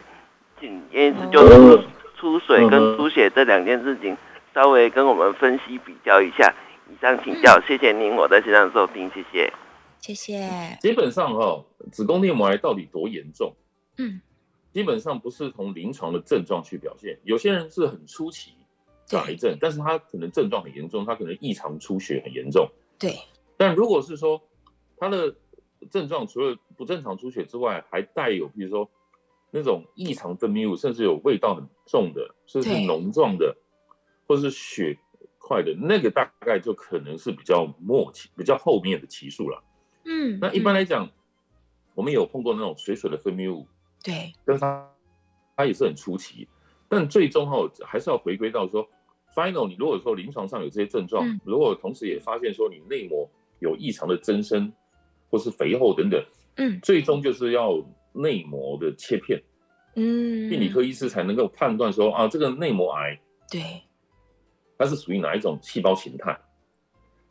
[0.60, 1.84] 请意思就是
[2.18, 4.16] 出水跟出血这两件事情，
[4.54, 6.54] 稍微跟我们分析比较一下。
[6.88, 9.52] 以上请教，谢谢您，我在线上收听，谢谢。
[10.00, 10.78] 谢谢。
[10.82, 13.56] 基本上、哦，子宫内膜癌到底多严重？
[13.98, 14.22] 嗯，
[14.72, 17.20] 基本上不是从临床的症状去表现。
[17.24, 18.54] 有些人是很初期
[19.08, 22.70] 的癌症，但是他可能症状很严重，他可能异常出血很严重。
[22.98, 23.16] 对。
[23.58, 24.42] 但如果是说，
[24.98, 25.36] 他的
[25.90, 28.90] 症状除了不正常出血之外，还带有比如说
[29.52, 33.56] 那种异常分泌物，甚至有味道很重的，甚至是脓状的，
[34.28, 34.98] 或者是血
[35.38, 39.64] 块的，那个大概就可能是比较末期、比较后面的期数了。
[40.06, 41.10] 嗯，那一般来讲，
[41.94, 43.68] 我们有碰过那种水水的分泌物，
[44.04, 44.90] 对，但是它
[45.56, 46.48] 它也是很出奇，
[46.90, 48.88] 但最终哈还是要回归到说
[49.36, 54.72] ，final，你如果说临床上有这些症状，嗯、如果同时也发现说你内膜有异常的增生。
[55.34, 56.22] 或是肥厚等等，
[56.58, 59.42] 嗯，最终就是要内膜的切片，
[59.96, 63.18] 嗯，病理科医师才能够判断说啊，这个内膜癌，
[63.50, 63.82] 对，
[64.78, 66.38] 它是属于哪一种细胞形态，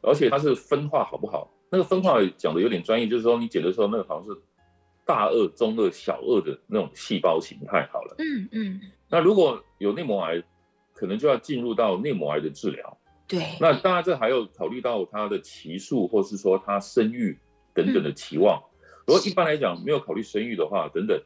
[0.01, 1.53] 而且它是分化好不好？
[1.69, 4.41] 那个分化讲的有点专业，就是说你解的时候，那个好像是
[5.07, 8.81] 大恶、中恶、小恶的那种细胞形态好了，嗯嗯。
[9.09, 10.43] 那如果有内膜癌，
[10.93, 13.45] 可能就要进入到内膜癌的治疗，对。
[13.61, 17.39] 那当然这还要考虑到它的期数，或是说它生育。
[17.73, 18.61] 等等的期望，
[19.07, 21.17] 如果一般来讲没有考虑生育的话，等等，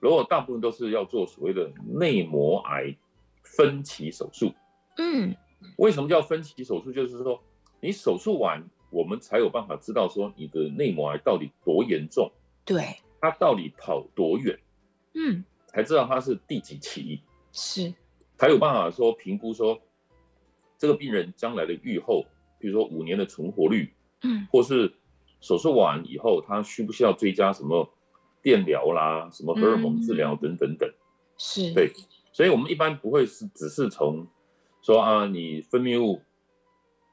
[0.00, 2.96] 如果大部分都是要做所谓的内膜癌
[3.42, 4.50] 分期手术。
[4.96, 5.36] 嗯，
[5.76, 6.90] 为什么叫分期手术？
[6.90, 7.38] 就是说
[7.78, 12.32] 你手术完，我们才有办法知道说你的内膜癌到底多严重，
[12.66, 14.58] 对，他到底跑多远，
[15.14, 17.94] 嗯，才知道他是第几期，是，
[18.36, 19.80] 才有办法说评估说
[20.76, 22.26] 这个病人将来的预后，
[22.58, 24.92] 比如说五年的存活率，嗯，或是。
[25.38, 27.88] 手术完以后，他需不需要追加什么
[28.42, 30.90] 电疗啦、什么荷尔蒙治疗等等等？
[31.36, 31.74] 是。
[31.74, 31.92] 对，
[32.32, 34.26] 所以我们一般不会是只是从
[34.80, 36.22] 说啊，你分泌物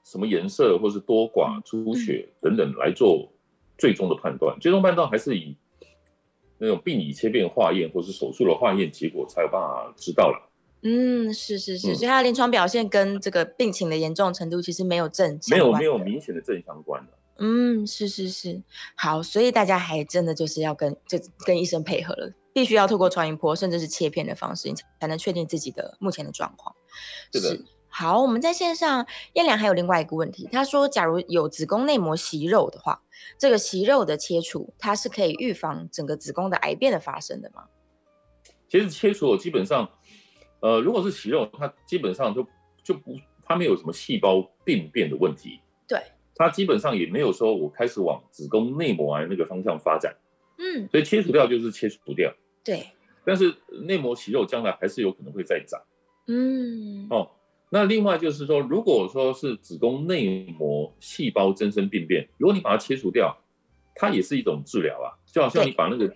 [0.05, 3.29] 什么颜色，或是多寡、出血等等来做
[3.77, 4.57] 最终的判断。
[4.59, 5.55] 最终判断还是以
[6.57, 10.49] 那种病理切片化验或是手术的化验结果才有办法知道了。
[10.85, 17.13] 嗯，是是是，所以它临床表现跟这个病情的严重程度其实没有正，没有没有明显的正相关的。
[17.37, 18.61] 嗯，是是是，
[18.95, 26.75] 好，所以大家还真的就是要跟就跟医生配合了，必须要透过超音波甚至是切片的方式，你才能确定自己的目前的状况。
[27.31, 27.63] 是的。
[27.93, 33.01] 是，好，我们在线上，燕良还有另外一个问题，他说，假如有子宫内膜息肉的话，
[33.37, 37.65] 这个息肉的切除，它是可以预防整个子宫的癌变的发生的吗？
[38.67, 39.87] 其实切除基本上，
[40.61, 42.45] 呃，如果是息肉，它基本上就
[42.83, 45.59] 就不，它没有什么细胞病变的问题。
[45.87, 46.01] 对。
[46.35, 50.15] 它基本上也没有说我开始往子宫内膜癌那个方向发展，
[50.57, 52.87] 嗯，所以切除掉就是切除掉，对。
[53.23, 55.79] 但是内膜息肉将来还是有可能会再长，
[56.25, 57.29] 嗯，哦，
[57.73, 63.35] 那另外就是说，如果说是子宫内膜细胞增生病变，如果你把它切除掉，
[63.95, 66.15] 它也是一种治疗啊，就好像你把那个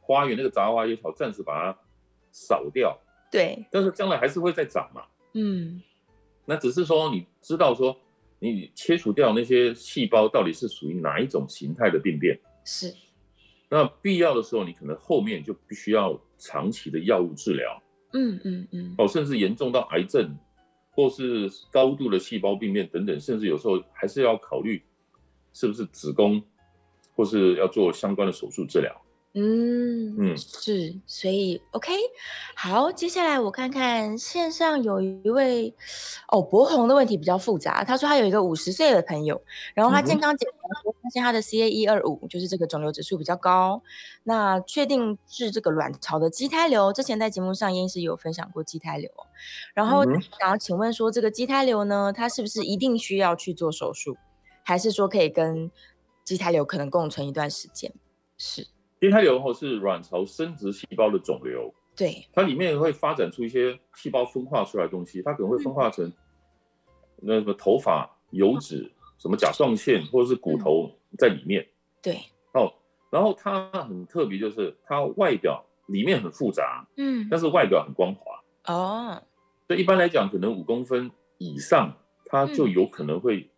[0.00, 1.76] 花园那个杂花野草暂时把它
[2.30, 2.96] 扫掉，
[3.28, 5.02] 对，但是将来还是会再长嘛，
[5.32, 5.82] 嗯，
[6.44, 7.96] 那只是说你知道说。
[8.40, 12.38] 你切除掉那些细胞，到底是属于哪一种形态的病变？
[12.62, 12.92] 是。
[13.70, 17.82] 那必要的时候，你可能后面就必须要长期的药物治疗。
[18.12, 18.94] 嗯嗯嗯。
[18.98, 20.36] 哦，甚至严重到癌症，
[20.94, 24.82] 或是高度的细胞病变等等，甚至有时候还是要考虑
[25.52, 26.42] 是不是子宫，
[27.16, 29.04] 或是要做相关的手术治疗。
[29.36, 31.92] 嗯嗯，是，所以 OK，
[32.54, 35.74] 好，接下来我看看线上有一位
[36.28, 39.42] 哦，博宏的问题比较复杂，他说他有一个五十岁的朋友，
[39.74, 40.14] 然后他健。
[40.24, 43.82] 康检查说发现他的 CA 一二五就是这个肿瘤指数比较高，
[44.22, 49.10] 那确定是这个卵巢的畸胎瘤，之前在节目上也是有分享过畸胎瘤，
[49.74, 50.04] 然后
[50.38, 54.16] 想要请问说这个畸胎瘤呢，它是不是一定需要去做手术，
[54.62, 55.70] 还是说可以跟
[56.24, 57.92] 畸胎瘤可能共存一段时间？
[58.38, 58.68] 是。
[59.04, 66.10] 畸胎瘤后是卵巢生殖细胞的肿瘤，对，它里面会发展出一些细胞分化出来的东西，它可能会分化成
[67.16, 71.66] 那个头发、油脂、什么甲状腺或者是骨头在里面。
[72.00, 72.18] 对，
[72.54, 72.72] 哦，
[73.10, 78.42] 然后它很特别，就是它外表里面很复杂，嗯，但是外表很光滑。
[78.72, 79.22] 哦，
[79.68, 83.50] 所以一般来讲，可能五公分以上，它就有可能会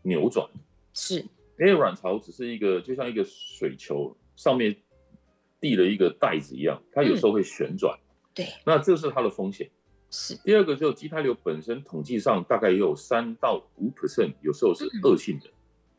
[0.00, 0.48] 扭转。
[0.94, 1.20] 是，
[1.60, 4.74] 因为卵巢只是一个，就像一个水球上面。
[5.64, 9.70] 递了一个袋子一样，它有时候会旋转，嗯，对，那这是它的风险。
[10.10, 15.48] 是第二个，就是畸胎瘤本身统计上大概也有三到五 percent，有时候是恶性的。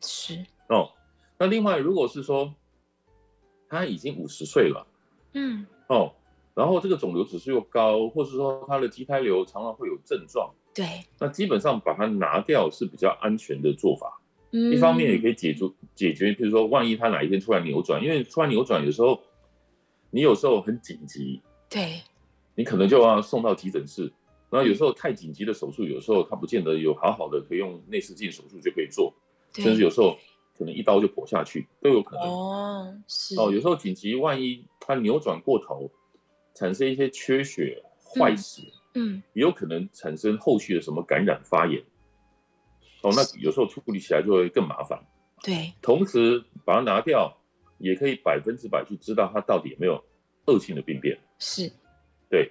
[0.00, 0.92] 是哦，
[1.36, 2.54] 那另外如果是说
[3.68, 4.86] 他已经五十岁了，
[5.32, 6.14] 嗯，哦，
[6.54, 10.86] 然后这个肿瘤指数又高，或是说他的畸胎瘤常常会有症状，对，
[11.18, 14.22] 那基本上把它拿掉是比较安全的做法。
[14.52, 19.20] 嗯，一方面也可以解决解决，比如说万一他哪一天突然扭转，因为突然扭转有时候。
[20.10, 22.00] 你有时候很紧急，对，
[22.54, 24.12] 你可能就要送到急诊室。
[24.48, 29.12] 然后有时候太紧急的手术，有时候它不见得有好好的可以用内视镜手术就可以做，
[29.54, 30.16] 甚至有时候
[30.56, 32.28] 可能一刀就剖下去都有可能。
[32.28, 35.90] 哦，是哦，有时候紧急，万一它扭转过头，
[36.54, 38.62] 产生一些缺血、坏死，
[38.94, 41.82] 嗯，也有可能产生后续的什么感染、发炎。
[43.02, 45.04] 哦，那有时候处理起来就会更麻烦。
[45.42, 47.36] 对，同时把它拿掉。
[47.78, 50.02] 也可以百分之百去知道他到底有没有
[50.46, 51.18] 恶性的病变。
[51.38, 51.70] 是，
[52.30, 52.50] 对，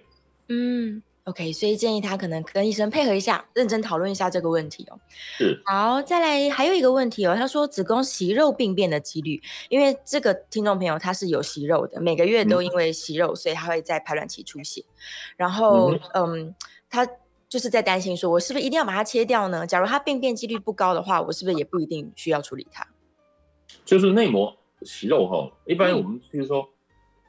[0.49, 4.99] 嗯，OK，所以建议他可能跟医生配合一下，认真讨论一下这个问题哦。
[5.09, 14.83] 是，好，再来还有一个问题哦，他说子宫息肉病变的几率，因为这个听众朋友他是有息肉的，每个月都因为息肉，嗯、所以他会在排卵期出血，
[15.35, 16.55] 然后嗯，嗯，
[16.89, 17.07] 他
[17.47, 19.65] 就是在担心说，我是不是一定要把它切掉呢？
[19.65, 22.85] 假如他病变几率不高的话，我是不是也不一定需要处理它？
[23.83, 24.55] 就是内膜。
[24.85, 26.69] 息肉哈，一般我们譬如说，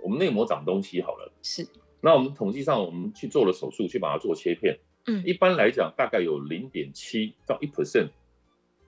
[0.02, 1.66] 我们内膜长东西好了，是。
[2.00, 8.10] 那我们统计上，我们去做了手术，去把它做切片，嗯，一般来讲，大概有零点七到一 percent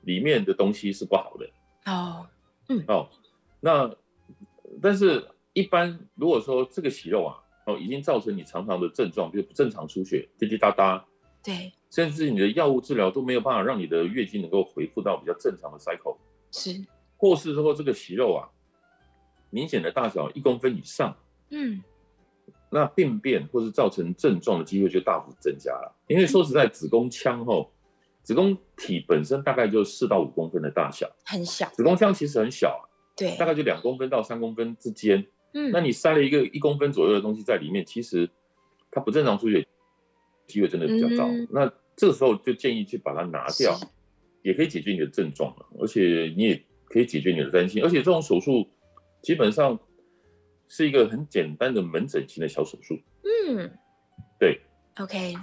[0.02, 1.50] 里面的东西是不好的。
[1.90, 2.28] 哦，
[2.68, 3.08] 嗯，哦，
[3.58, 3.90] 那
[4.80, 11.04] 但是，一般如果说这个息肉啊，哦，已经造成你常常的症状，比如不正常出血、滴滴答答，
[11.42, 16.16] 对，甚至你的药物治疗都没有办法让你的月经能够恢复到比较正常的 cycle，
[16.52, 16.84] 是，
[17.16, 18.46] 或是说这个息肉啊。
[19.50, 21.16] 明显的大小一公分以上，
[21.50, 21.82] 嗯，
[22.70, 25.96] 那病变或是造成症状的机会就大幅增加了。
[26.06, 27.72] 因为说实在，子宫腔后，
[28.22, 31.66] 子宫体本身大概就四到五公分的大小，很小。
[31.70, 32.84] 子宫腔其实很小啊，
[33.16, 35.26] 对，大概就两公分到三公分之间。
[35.54, 38.28] 嗯，那你塞了一个一公分左右的东西在里面，其实
[38.90, 39.66] 它不正常出血
[40.46, 41.26] 机会真的比较高。
[41.26, 43.74] 嗯、那这个时候就建议去把它拿掉，
[44.42, 48.68] 也可以解决你的症状了，而且你也可以解决你的担心，而且这种手术。
[49.22, 49.78] 基本上
[50.68, 52.98] 是一个很简单的门诊型的小手术。
[53.22, 53.70] 嗯，
[54.38, 54.60] 对
[54.98, 55.34] ，OK，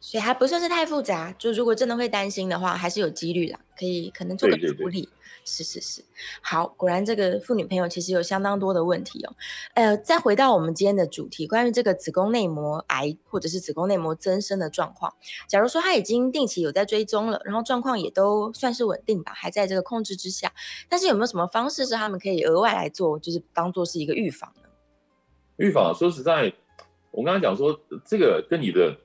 [0.00, 1.32] 所以还不算是太复杂。
[1.38, 4.66] 就如果真的会担心的话，还是有几率啦，可以可能做个处理。
[4.74, 5.08] 对对对
[5.44, 6.04] 是是是，
[6.40, 9.34] 好，果然这个妇女朋友其实有相当多的问题哦。
[9.74, 15.12] 呃，再回到我们今天的主题，关于这个子宫内膜癌或者是子宫内膜增生的状况。
[15.48, 20.52] 假如说他已经定期有在追踪了，然后状况也都算是稳定吧，还在这个控制之下，
[20.88, 24.68] 但是有没有什么方式是他们可以额外来做，就是当做是一个预防呢？
[25.56, 26.52] 预防，说实在，
[27.10, 28.96] 我刚才讲说，这个跟你的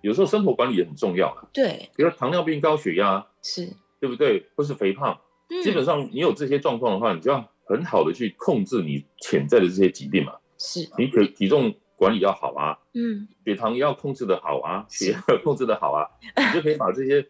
[0.00, 1.34] 有时候生活管理也很重要。
[1.52, 3.68] 对，比如糖尿病、高血压，是
[4.00, 4.46] 对不对？
[4.54, 5.18] 或是肥胖。
[5.62, 10.34] 基本上，你有这些状况的话，你就要很好的去控制你潜在的这些疾病嘛。
[10.58, 17.26] 是，你可体重管理要好啊，嗯，血糖要控制的好啊，血压控制的好啊，你就可以把这些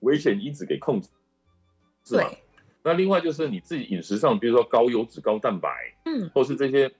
[0.00, 1.08] 危险因子给控制，
[2.04, 2.30] 是吧？
[2.82, 5.68] 那另外就是你自己饮食上，比如说高油脂、高蛋白，
[6.04, 6.90] 嗯，或是这些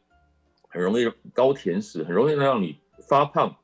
[0.69, 3.57] 很容易高甜食、很容易让你发胖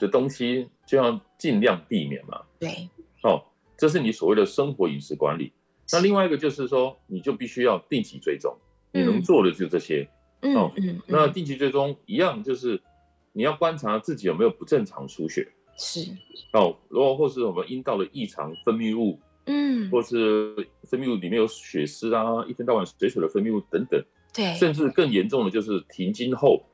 [0.00, 2.40] 的东西，就要尽量避免嘛。
[2.58, 2.88] 对，
[3.22, 3.42] 哦，
[3.76, 5.52] 这是你所谓的生活饮食管理。
[5.92, 8.56] 那另外一个就是说，你就必须要定期追踪，
[8.92, 10.08] 你能做的就这些。
[10.40, 12.80] 嗯、哦，嗯，嗯，那定期追踪一样，就是
[13.32, 15.46] 你要观察自己有没有不正常出血。
[15.76, 16.06] 是。
[16.52, 20.54] 哦，如果或是我们阴道的异常分泌物，嗯，或是
[20.84, 24.02] 分泌物里面有血丝啊，一天到晚水水的分泌物等等，
[24.32, 26.64] 对，甚至更严重的就是停经后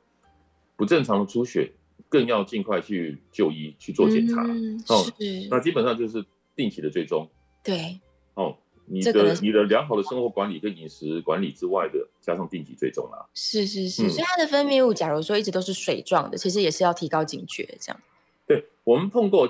[0.77, 1.73] 不正常的出血，
[2.11, 4.43] 更要尽快去就医去做检查。
[4.43, 5.07] 嗯、哦，
[5.49, 6.23] 那基本上就是
[6.55, 7.27] 定期的追踪。
[7.65, 7.99] 对，
[8.35, 8.59] 哦。
[8.93, 18.01] 你的你的良好的生活管理跟饮食管理之外的，加上定期追踪啊，是是是，嗯、所以它的分泌物，假如说一直都是水状的，其实也是要提高警觉，这样。
[18.49, 19.49] 对，我们碰过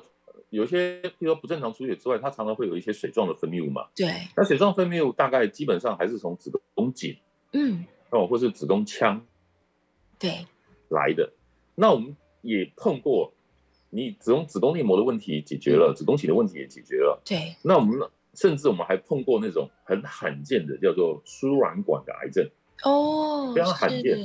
[0.51, 3.89] 有些，比如说不正常出血之外，它常常会有一些水状的分泌物嘛。
[3.97, 4.13] 对。
[4.37, 7.17] 那水状分泌物大概基本上还是从子宫颈，
[7.55, 9.25] 嗯，哦，或是子宫腔，
[10.19, 10.47] 对，
[10.91, 11.33] 来的。
[11.77, 13.33] 那我们也碰过，
[13.91, 17.55] 你子宫子宫内膜的问题解决了，嗯、子宫颈的问题也解决了，对。
[17.63, 17.99] 那我们？
[18.33, 22.49] 甚至我们还碰过那种很罕见的叫做输卵管的癌症
[22.85, 24.17] 哦，非常罕见，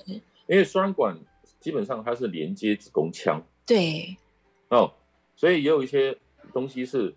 [0.47, 1.17] 因为输卵管
[1.59, 4.15] 基本上它是连接子宫腔，对，
[4.69, 4.93] 哦，
[5.35, 6.15] 所以也有一些
[6.53, 7.11] 东西是，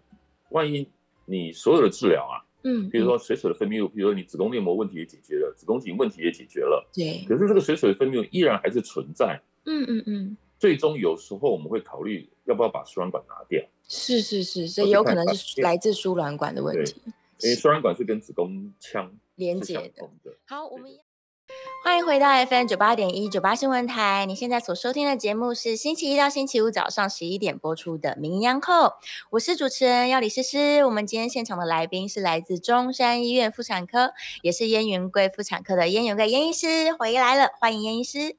[0.48, 0.88] 万一
[1.26, 13.62] 你所有的治疗啊，嗯，比如说水水的分泌物，比如说你子宫内膜问题也解决了，子宫颈问题也解决了，对，可是这个水水的分泌物依然还是存在，嗯嗯嗯，最终有时候我们会考虑要不要把输卵管拿掉。
[13.86, 17.00] 是是是，所以有可能是来自输卵管的问题。
[17.40, 20.08] 因为输卵管是跟子宫腔连接的。
[20.46, 20.90] 好，我们
[21.84, 24.26] 欢迎回到 FM 九八点一九八新闻台。
[24.26, 28.88] 你现在所收听的节目是星期一到星期五早上十一点播出的《名医央叩》，
[29.30, 30.84] 我是主持人要李诗诗。
[30.84, 38.36] 我们今天现场的来宾是来自中山医院妇产科，也是燕云贵妇产科的燕云贵燕医师回来了，欢迎燕医师。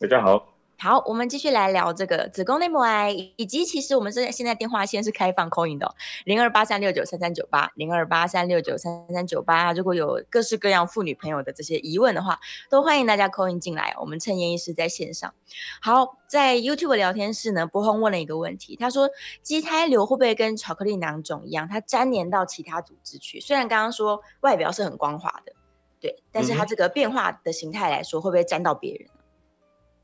[0.00, 0.51] 大家好。
[0.82, 9.72] 好，我们继续来聊这个子宫内膜癌，以及其实我们现在现在电话线是开放 call in 的，零二八三六九三三九八，零二八三六九三三九八。
[9.72, 13.94] 如果有各式各样妇女朋友的这些疑问的话，都欢迎大家 call in 进来。
[14.00, 15.32] 我们趁燕医师在线上。
[15.80, 19.08] 好，在 YouTube 聊天室呢，波峰问了一个问题，他说
[19.40, 23.38] 畸胎瘤会不会跟巧克力囊肿一样，它粘连到其他组织去？
[23.38, 25.52] 虽然刚刚说外表是很光滑的，
[26.00, 29.08] 对，但是它这个变化的形态来说，会不会粘到别人？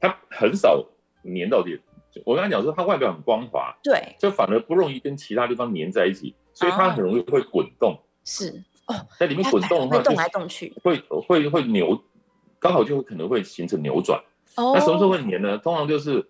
[0.00, 0.84] 它很少
[1.24, 1.80] 粘到底，
[2.24, 7.92] 我刚才讲说它外表很光滑，对，就反而不容易跟其他地方粘在一起，所以它很容易会滚动。
[7.92, 12.02] 哦、是哦，在里面滚动的话，动来动去，会会会扭，
[12.58, 14.18] 刚好就会可能会形成扭转。
[14.56, 15.58] 哦，那什么时候会粘呢？
[15.58, 16.28] 通常就是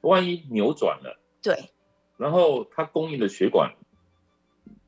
[0.00, 1.70] 万一扭转了，对，
[2.16, 3.72] 然后它供应的血管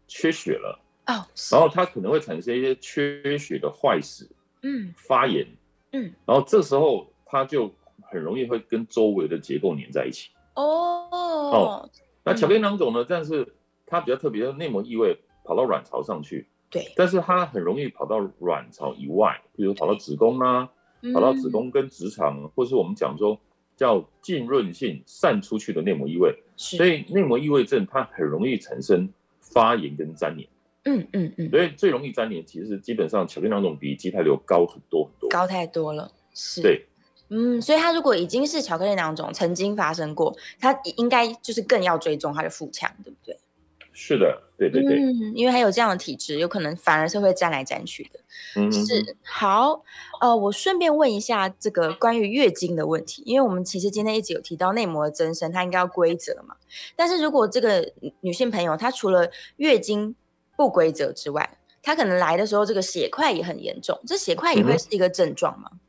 [0.09, 4.29] 缺血了，哦，然后它可能会产生一些缺血的坏死，
[4.63, 5.47] 嗯，发炎，
[5.93, 7.73] 嗯，然后这时候它就。
[8.17, 11.91] 很容易会跟周围的结构粘在一起哦哦。
[12.25, 13.05] 那巧克力囊肿呢？
[13.07, 13.47] 但是
[13.85, 15.15] 它比较特别，内膜异位
[15.45, 16.91] 跑到卵巢上去，对。
[16.97, 20.67] 但是它很容易跑到卵巢以外，比如跑到子宫啊，
[21.13, 23.39] 跑到子宫跟直肠，嗯、或是我们讲说
[23.77, 26.35] 叫浸润性散出去的内膜异位。
[26.57, 26.79] 是。
[26.79, 29.07] 所以内膜异位症它很容易产生
[29.43, 30.49] 发炎跟粘连。
[30.85, 31.51] 嗯嗯嗯。
[31.51, 35.29] 所以最容易粘连，其实基本上巧克力囊肿比畸胎瘤高很多很多。
[35.29, 36.11] 高太多了。
[36.33, 36.63] 是。
[36.63, 36.87] 对。
[37.29, 43.39] 嗯，所以他如果已经是巧克力囊肿，曾经发生过，他应该就是更要追踪他的腹腔，对不对？
[43.93, 44.99] 是的，对对对。
[44.99, 48.21] 嗯，因为他有这样的体质，有可能反而是会沾来沾去的。
[48.57, 49.17] 嗯，是。
[49.25, 49.83] 好，
[50.21, 56.57] 呃，我顺便问一下这个关于月经的问题，因为我们其实今天一直有提到内膜的增生，它应该要规则嘛。
[56.95, 60.15] 但是如果这个女性朋友她除了月经
[60.57, 65.71] 不规则之外，她可能来的时候这个血块也很严重，这血块也会是一个症状吗？
[65.73, 65.81] 嗯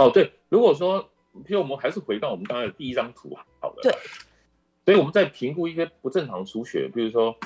[0.00, 0.98] 哦，对，如果说，
[1.44, 3.92] 譬如我们还是回到我们刚才的第一张图，好了，对，
[4.86, 7.36] 所以我们在评估一些不正常出血，比如说，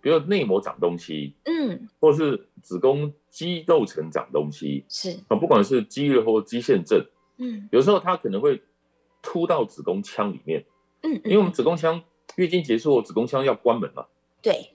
[0.00, 5.10] 比如内膜长东西，嗯，或是子宫肌肉层长东西，是。
[5.26, 7.04] 啊，不管是肌肉或肌腺症，
[7.38, 8.62] 嗯，有时候它可能会
[9.20, 10.64] 突到子宫腔里面，
[11.02, 12.00] 嗯，嗯，因为我们子宫腔
[12.36, 14.06] 月经结束后，子宫腔要关门嘛，
[14.40, 14.70] 对，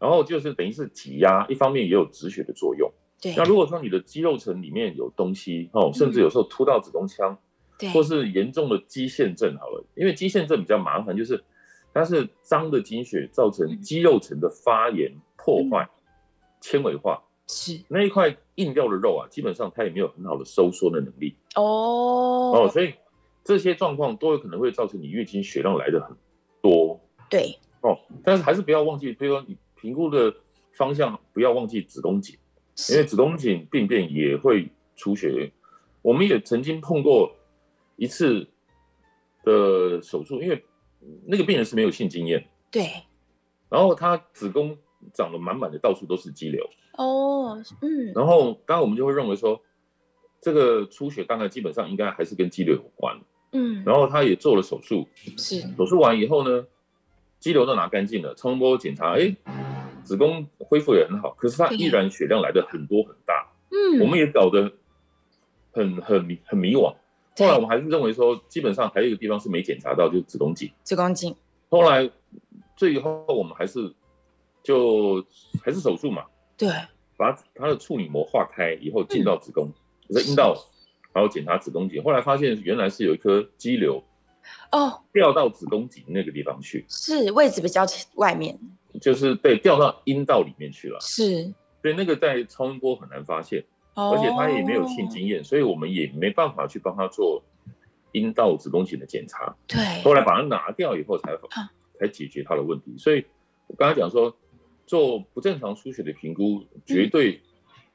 [0.00, 2.92] 然后就是等于是挤压，一方面也有止血的作用。
[3.36, 7.38] 那如果说你的肌肉层里面有东西哦，甚至有时候突到子宫腔，
[7.78, 11.42] 对，或是严重的肌腺症好了，因为肌腺症比较麻烦，就是
[11.94, 15.88] 它是脏的经血造成肌肉层的发炎破坏、
[16.60, 17.80] 纤维化，是。
[17.86, 22.52] 那一块硬掉的肉啊，基本上它也没有很好的收缩的能力哦。
[22.54, 22.92] 哦，所以
[23.44, 26.16] 这些状况都有可能会造成你月经血量来的很
[26.60, 27.00] 多，
[27.30, 27.56] 对。
[27.82, 30.34] 哦，但是还是不要忘记，比如说你评估的
[30.72, 32.36] 方向不要忘记子宫颈。
[32.90, 35.52] 因为子宫颈病变也会出血，
[36.00, 37.36] 我们也曾经碰过
[37.96, 38.48] 一次
[39.44, 40.64] 的手术，因为
[41.26, 43.04] 那个病人是没有性经验，对，
[43.68, 44.76] 然后他子宫
[45.12, 46.64] 长了满满的，到处都是肌瘤，
[46.96, 49.60] 哦，嗯，然后当然我们就会认为说，
[50.40, 53.20] 这个出血大概基本上应该还是跟肌瘤有关，
[53.52, 55.06] 嗯，然后他也做了手术，
[55.36, 56.66] 是，手术完以后呢，
[57.38, 59.34] 肌瘤都拿干净了，超音波检查，哎。
[60.04, 63.48] 子宫恢复也很好，可是它依然血量来的很多很大。
[63.70, 64.70] 嗯，我们也搞得
[65.72, 66.94] 很很迷很迷惘。
[67.38, 70.70] 后来我们还是认为说，基本上还有一个地方是没检查到，就是子宫颈。
[70.82, 71.34] 子宫颈。
[71.70, 72.10] 后来
[72.76, 73.92] 最后我们还是
[74.62, 75.24] 就
[75.64, 76.24] 还是手术嘛。
[76.56, 76.70] 对。
[77.16, 79.72] 把它的处女膜化开以后进到子宫，
[80.10, 80.56] 在阴道，
[81.12, 82.02] 然后检查子宫颈。
[82.02, 84.02] 后来发现原来是有一颗肌瘤
[84.70, 86.84] 哦，掉到子宫颈那个地方去。
[86.88, 87.84] 是位置比较
[88.14, 88.58] 外面。
[89.00, 90.98] 就是被掉到阴道里面去了。
[91.00, 91.44] 是。
[91.80, 93.64] 所以那个在超音波很难发现。
[93.94, 95.46] 而且他也没有性经验，oh.
[95.46, 97.44] 所以我们也没办法去帮他做
[98.12, 99.54] 阴道子宫颈的检查。
[99.66, 101.36] 对，后来把它拿掉以后才
[102.00, 102.94] 才解决他的问题。
[102.96, 103.22] 所以
[103.66, 104.34] 我刚才讲说，
[104.86, 107.42] 做不正常出血的评估，绝对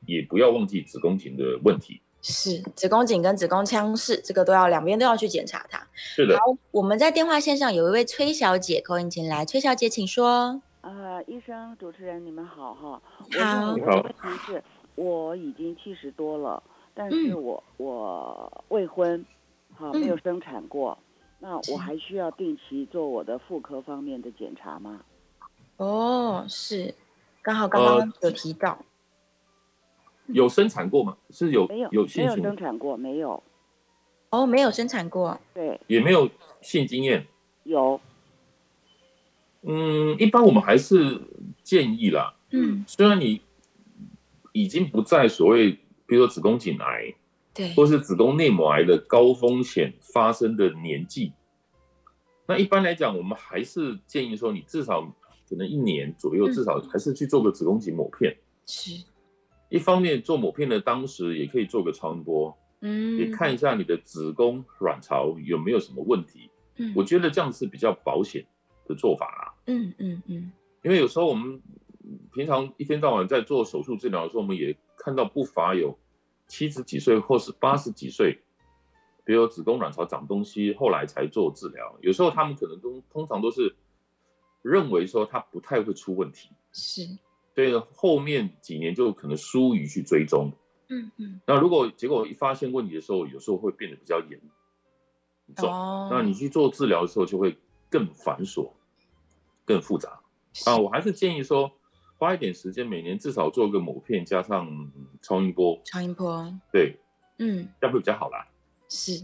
[0.06, 2.00] 也不要忘记子宫颈的问题。
[2.32, 5.86] 是子宫颈跟子宫腔室，这个都要两边都要去检查它。
[5.94, 6.38] 是的。
[6.38, 10.62] 好，我们在电话线上有一位崔小姐，call in 进来，崔小姐请说。
[10.82, 13.02] 呃，医生、主持人，你们好哈。
[13.40, 13.76] 好。
[13.76, 13.92] 你好。
[13.96, 14.64] 问题是。
[14.96, 16.64] 我已经七十多了，
[16.96, 19.24] 但是我、嗯、我未婚，
[19.76, 20.98] 好、嗯、没有生产过，
[21.38, 25.02] 那我还需要定期做我的妇科方面的检查吗？
[25.78, 26.96] 哦，是，
[27.44, 28.78] 刚好刚刚有提到，呃、
[30.34, 31.18] 有生产过吗？
[31.30, 32.98] 是有没有有没有生产过？
[32.98, 33.44] 没有。
[34.30, 36.30] 哦，没有生产过，对，也没有
[36.62, 37.26] 性经验。
[37.64, 38.00] 有。
[39.62, 41.20] 嗯，一般我们还是
[41.64, 42.36] 建议啦。
[42.52, 43.42] 嗯，虽然你。
[44.54, 45.70] 已经不在所谓，
[46.08, 47.14] 比如说子宫颈癌，
[47.54, 51.32] 对，或是子宫内膜癌的高风险发生的年纪。
[52.48, 55.04] 那一般来讲，我们还是建议说，你至少
[55.48, 58.36] 可能一年左右，至少还是去做个子宫颈抹片。
[58.66, 59.04] 是，
[59.70, 66.49] 一方面做抹片的当时也可以做个超音波，嗯，也看一下你的子宫卵巢有没有什么问题。
[66.78, 68.45] 嗯，我觉得这样是比较保险
[68.86, 69.53] 的做法啦。
[69.68, 70.51] 嗯嗯嗯，
[70.84, 71.61] 因为有时候我们。
[72.32, 75.93] 平常一天到晚在做手术治疗的时候，我们也看到不乏有
[76.47, 78.39] 七十几岁或是八十几岁，
[79.26, 81.97] 比如子宫卵巢长东西，后来才做治疗。
[81.99, 83.76] 有时候他们可能都通常都是
[84.61, 87.01] 认为说他不太会出问题，是，
[87.58, 90.53] 所以后面几年就可能疏于去追踪。
[90.89, 91.41] 嗯嗯。
[91.47, 94.39] 那如果结果一发现问题的时候，有时候会变得比较严
[95.55, 97.58] 重，哦，那你去做治疗的时候就会
[97.89, 98.70] 更繁琐、
[99.66, 100.22] 更复杂。
[100.68, 101.72] 啊，我还是建议说。
[102.20, 104.68] 花一点时间，每年至少做个某片，加上
[105.22, 105.80] 超音波。
[105.86, 106.99] 超音波，对，
[107.38, 108.47] 嗯，这样会比较好啦。
[108.89, 109.24] 是，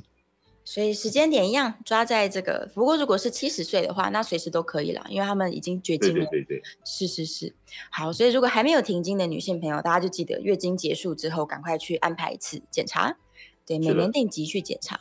[0.66, 2.70] 所以时间点一样，抓在这个。
[2.74, 6.26] 不过如果是七十岁的话，那随时都可以了，因为他们已经绝经了。
[6.26, 7.54] 对对对对，是是是。
[7.92, 13.18] 好，所以如果还没有停经的女性朋友，大家就记得月经结束之后，赶快去安排一次检查。
[13.66, 15.00] 对，每年定期去检查。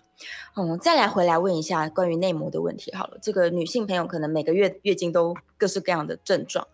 [0.57, 3.19] 嗯，再来回来问一下关于内膜的问题好了。
[3.21, 6.67] 这个女性朋友可能每个月月经都各式各样的症状，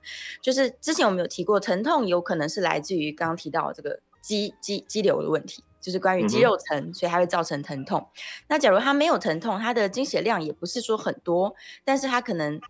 [0.42, 8.06] 就是之前我们有提过，疼痛有可能是来自于刚刚提到这个肌肌肌瘤的问题，就是关于肌肉层，嗯、所以它会造成疼痛。
[8.48, 12.60] 那假如它没有疼痛，它的经血量也不是说很多，但是它可能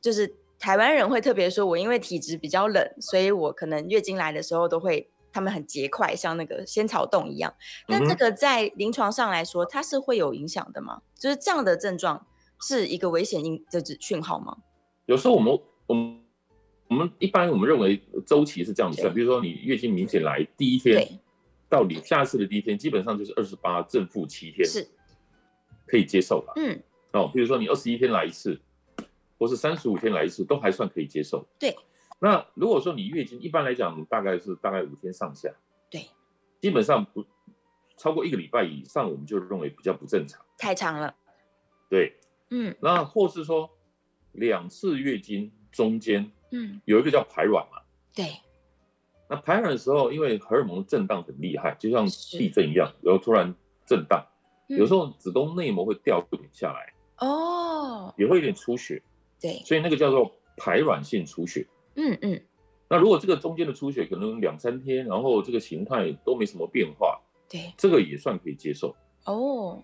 [0.00, 5.10] 就是台湾人会特别说，我因为体质比较冷，所以我可能月经来的时候都会。
[5.30, 7.54] 他们很结块，像那个仙草冻一样。
[7.86, 11.02] 那这个在临床上来说，它是会有影响的吗？
[11.16, 12.26] 就是这样的症状
[12.62, 14.56] 是一个危险因的指讯号吗？
[15.04, 15.56] 有时候我们
[15.86, 16.20] 我们
[16.88, 21.20] 我们一般我们认为周期是这样子的，比如说你月经明显来第一天，
[21.68, 24.88] 到你下次的第一天，基本上就是二十八正负七天，是
[25.86, 26.52] 可以接受的。
[26.56, 28.60] 嗯，哦，比如说你二十一天来一次，
[29.38, 31.46] 或是三十五天来一次，都还算可以接受。
[31.58, 31.76] 对。
[32.20, 35.48] 那如果说你月经一般来讲大概是大概五天上下，
[35.88, 36.04] 对，
[36.60, 37.24] 基本上不
[37.96, 41.14] 超过一个礼拜以上，我们就认为比较不正常，太长了。
[41.88, 42.18] 对，
[42.50, 43.70] 嗯，那或是说
[44.32, 47.80] 两次月经中间，嗯，有一个叫排卵嘛，
[48.12, 48.40] 对，
[49.28, 53.54] 那排卵的时候，因为荷尔蒙震荡很厉害，就像地震一样，然后突然
[53.86, 54.24] 震荡，
[54.68, 56.92] 有时候子宫内膜会掉一点下来，
[57.26, 59.02] 哦，也会有点出血，
[59.40, 61.66] 对，所以那个叫做排卵性出血。
[61.96, 62.40] 嗯嗯，
[62.88, 68.94] 那如果这个中间的出血可能两三天，然后这个形态都没什么变化，对，这个也算可以接受。
[69.24, 69.82] 哦。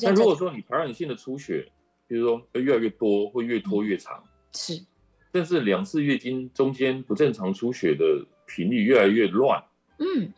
[0.00, 1.70] 那如果说你排卵性的出血，
[2.06, 4.82] 比如说会越来越多，会越拖越长，是，
[5.30, 9.64] 但是两次月经中间不正常出血的频率越来越乱，
[9.98, 10.32] 嗯，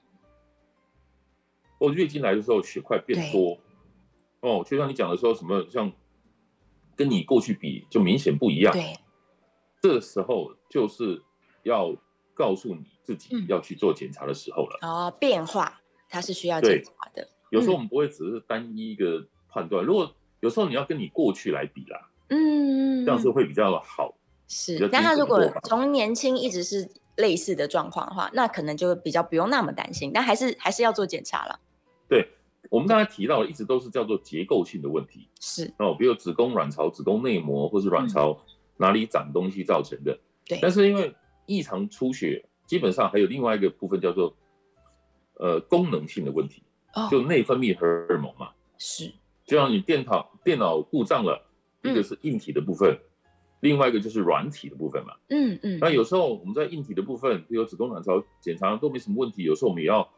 [1.79, 3.59] 或月经来的时候血块变多，
[4.41, 5.93] 哦，就像你讲的说什么，像
[6.95, 8.97] 跟你过去比就明显不一样，对。
[9.83, 11.23] 这时候就是
[11.63, 11.95] 要
[12.35, 14.79] 告诉你自己要去做检查的时候了。
[14.83, 17.29] 哦，变化它是需要检查的。
[17.51, 24.17] 有时候我们不会只是单一一个判断，如果有时候你要跟你过去来比啦，嗯，这样是会比较好。
[24.49, 31.59] 是，但他如果从年轻一直是类似的状况的话，那可能就比较不用那么担心，但还是还是要做检查了。
[32.09, 32.29] 对，
[32.71, 38.39] 我们刚才提到的，一直都是叫做结构性的问题，是哦，比如子宫卵巢、子宫内膜，或是卵巢
[38.77, 40.12] 哪里长东西造成的。
[40.12, 40.59] 嗯、对。
[40.61, 41.14] 但是因为
[41.47, 44.35] 异常出血，基本上还有另外一个部分叫做
[45.39, 46.62] 呃功能性的问题，
[46.95, 48.51] 哦、就内分泌荷尔蒙嘛。
[48.79, 49.12] 是。
[49.45, 51.47] 就像你电脑电脑故障了，
[51.83, 53.01] 一个是硬体的部分，嗯、
[53.67, 55.14] 另外一个就是软体的部分嘛。
[55.29, 55.79] 嗯嗯。
[55.81, 60.09] 那有时候我们在硬体的部分，比如子宫卵巢检查都没什么问题，有时候我们也要。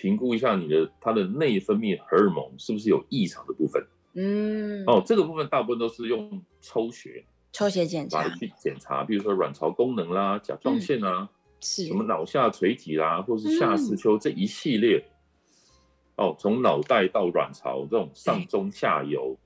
[0.00, 3.84] 评估一下你的它的内分泌荷尔蒙是不是有异常的部分？
[4.14, 11.28] 嗯，哦，这个部分大部分都是用抽血、抽血检查去检查，比如说卵巢功能啦、甲状腺啊，
[11.60, 15.04] 是什么脑下垂体啦，或是下视丘这一系列，
[16.14, 19.36] 哦，从脑袋到卵巢这种上中下游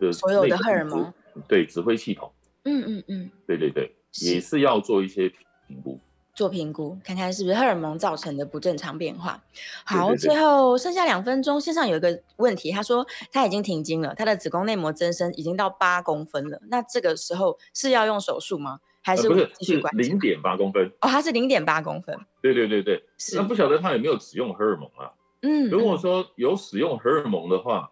[0.00, 1.14] 的所有的荷尔蒙，
[1.46, 2.28] 对指挥系统，
[2.64, 5.28] 嗯嗯嗯，对对对，也是要做一些
[5.66, 5.98] 评估。
[6.34, 9.42] 做评估，看看是不是荷尔蒙造成的不正常变化。
[9.84, 18.80] 好，对对对，最后剩下两分钟，线上有一个问题，他说他已经停经了，他的子宫内膜增生已经到八公分了，那这个时候是要用手术吗？
[19.02, 19.98] 还是继续观察？
[19.98, 22.16] 零点八公分哦，他是零点八公分。
[22.40, 23.04] 对对对对，
[23.34, 25.12] 那不晓得他有没有使用荷尔蒙啊？
[25.42, 27.90] 嗯，如果说有使用荷尔蒙的话，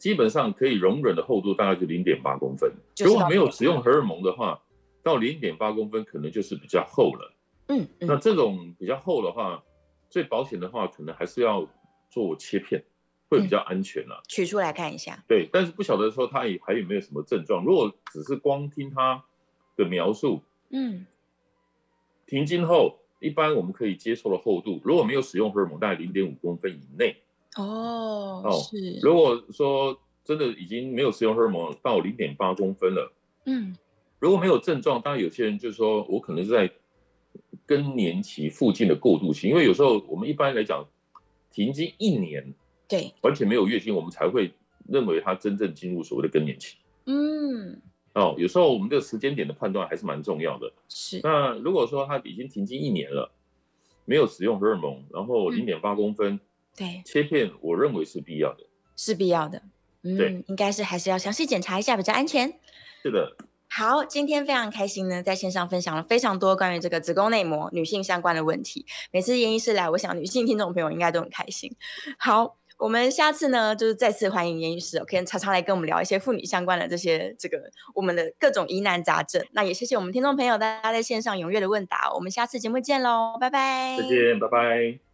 [0.00, 2.72] 基本上可以容忍的厚度大概就零点八公分。
[3.04, 4.58] 如果没有使用荷尔蒙的话，
[5.02, 7.34] 到零点八公分可能就是比较厚了。
[7.68, 9.62] 嗯，嗯，那这种比较厚的话，
[10.08, 11.68] 最保险的话，可能还是要
[12.08, 12.82] 做切片，
[13.28, 14.24] 会比较安全了，啊嗯。
[14.26, 15.22] 取出来看一下。
[15.28, 17.62] 对，但是不晓得说它也还有没有什么症状。
[17.62, 19.22] 如果只是光听他
[19.76, 21.04] 的描述，嗯，
[22.26, 27.16] 停经后一般我们可以接受的厚度，如果没有使用荷尔蒙，大概零点五公分以内。
[27.56, 28.98] 哦，哦，是。
[29.02, 33.12] 如果说真的已经没有使用荷尔蒙到零点八公分了，
[33.46, 33.76] 嗯，
[34.18, 36.70] 如果没有症状，当然有些人就是说我可能是在。
[37.66, 40.84] 更年期附近的过渡期，因为有时候我们一般来讲，
[41.52, 42.52] 停经一年，
[42.88, 44.52] 对，完全没有月经，我们才会
[44.88, 46.78] 认为他真正进入所谓的更年期。
[47.04, 47.80] 嗯，
[48.14, 50.72] 哦，有时候我们这个时间点的判断还是蛮重要的。
[50.88, 51.20] 是。
[51.22, 53.30] 那如果说他已经停经一年了，
[54.04, 56.40] 没有使用荷尔蒙，然后零点八公分，
[56.80, 58.64] 对，切片，我认为是必要的。
[58.96, 59.60] 是必要的。
[60.02, 62.54] 嗯，对，应该是还是要详细检查一下比较安全。
[63.02, 63.36] 是的。
[63.68, 68.86] 好，今天非常开心呢，在线上分享了非常多关于这个子宫内膜女性相关的问题。
[69.12, 71.70] 每次严医师来，我想女性听众朋友应该都很开心。
[72.18, 79.44] 好，我们下次呢，就是再次欢迎严医师，可以常常来跟我们聊一些妇女相关的这些这个我们的各种疑难杂症。
[79.52, 83.98] 那也谢谢我们听众朋友大家在线上踊跃的问答，我们下次节目见喽，拜拜。
[84.00, 85.09] 再见，拜拜。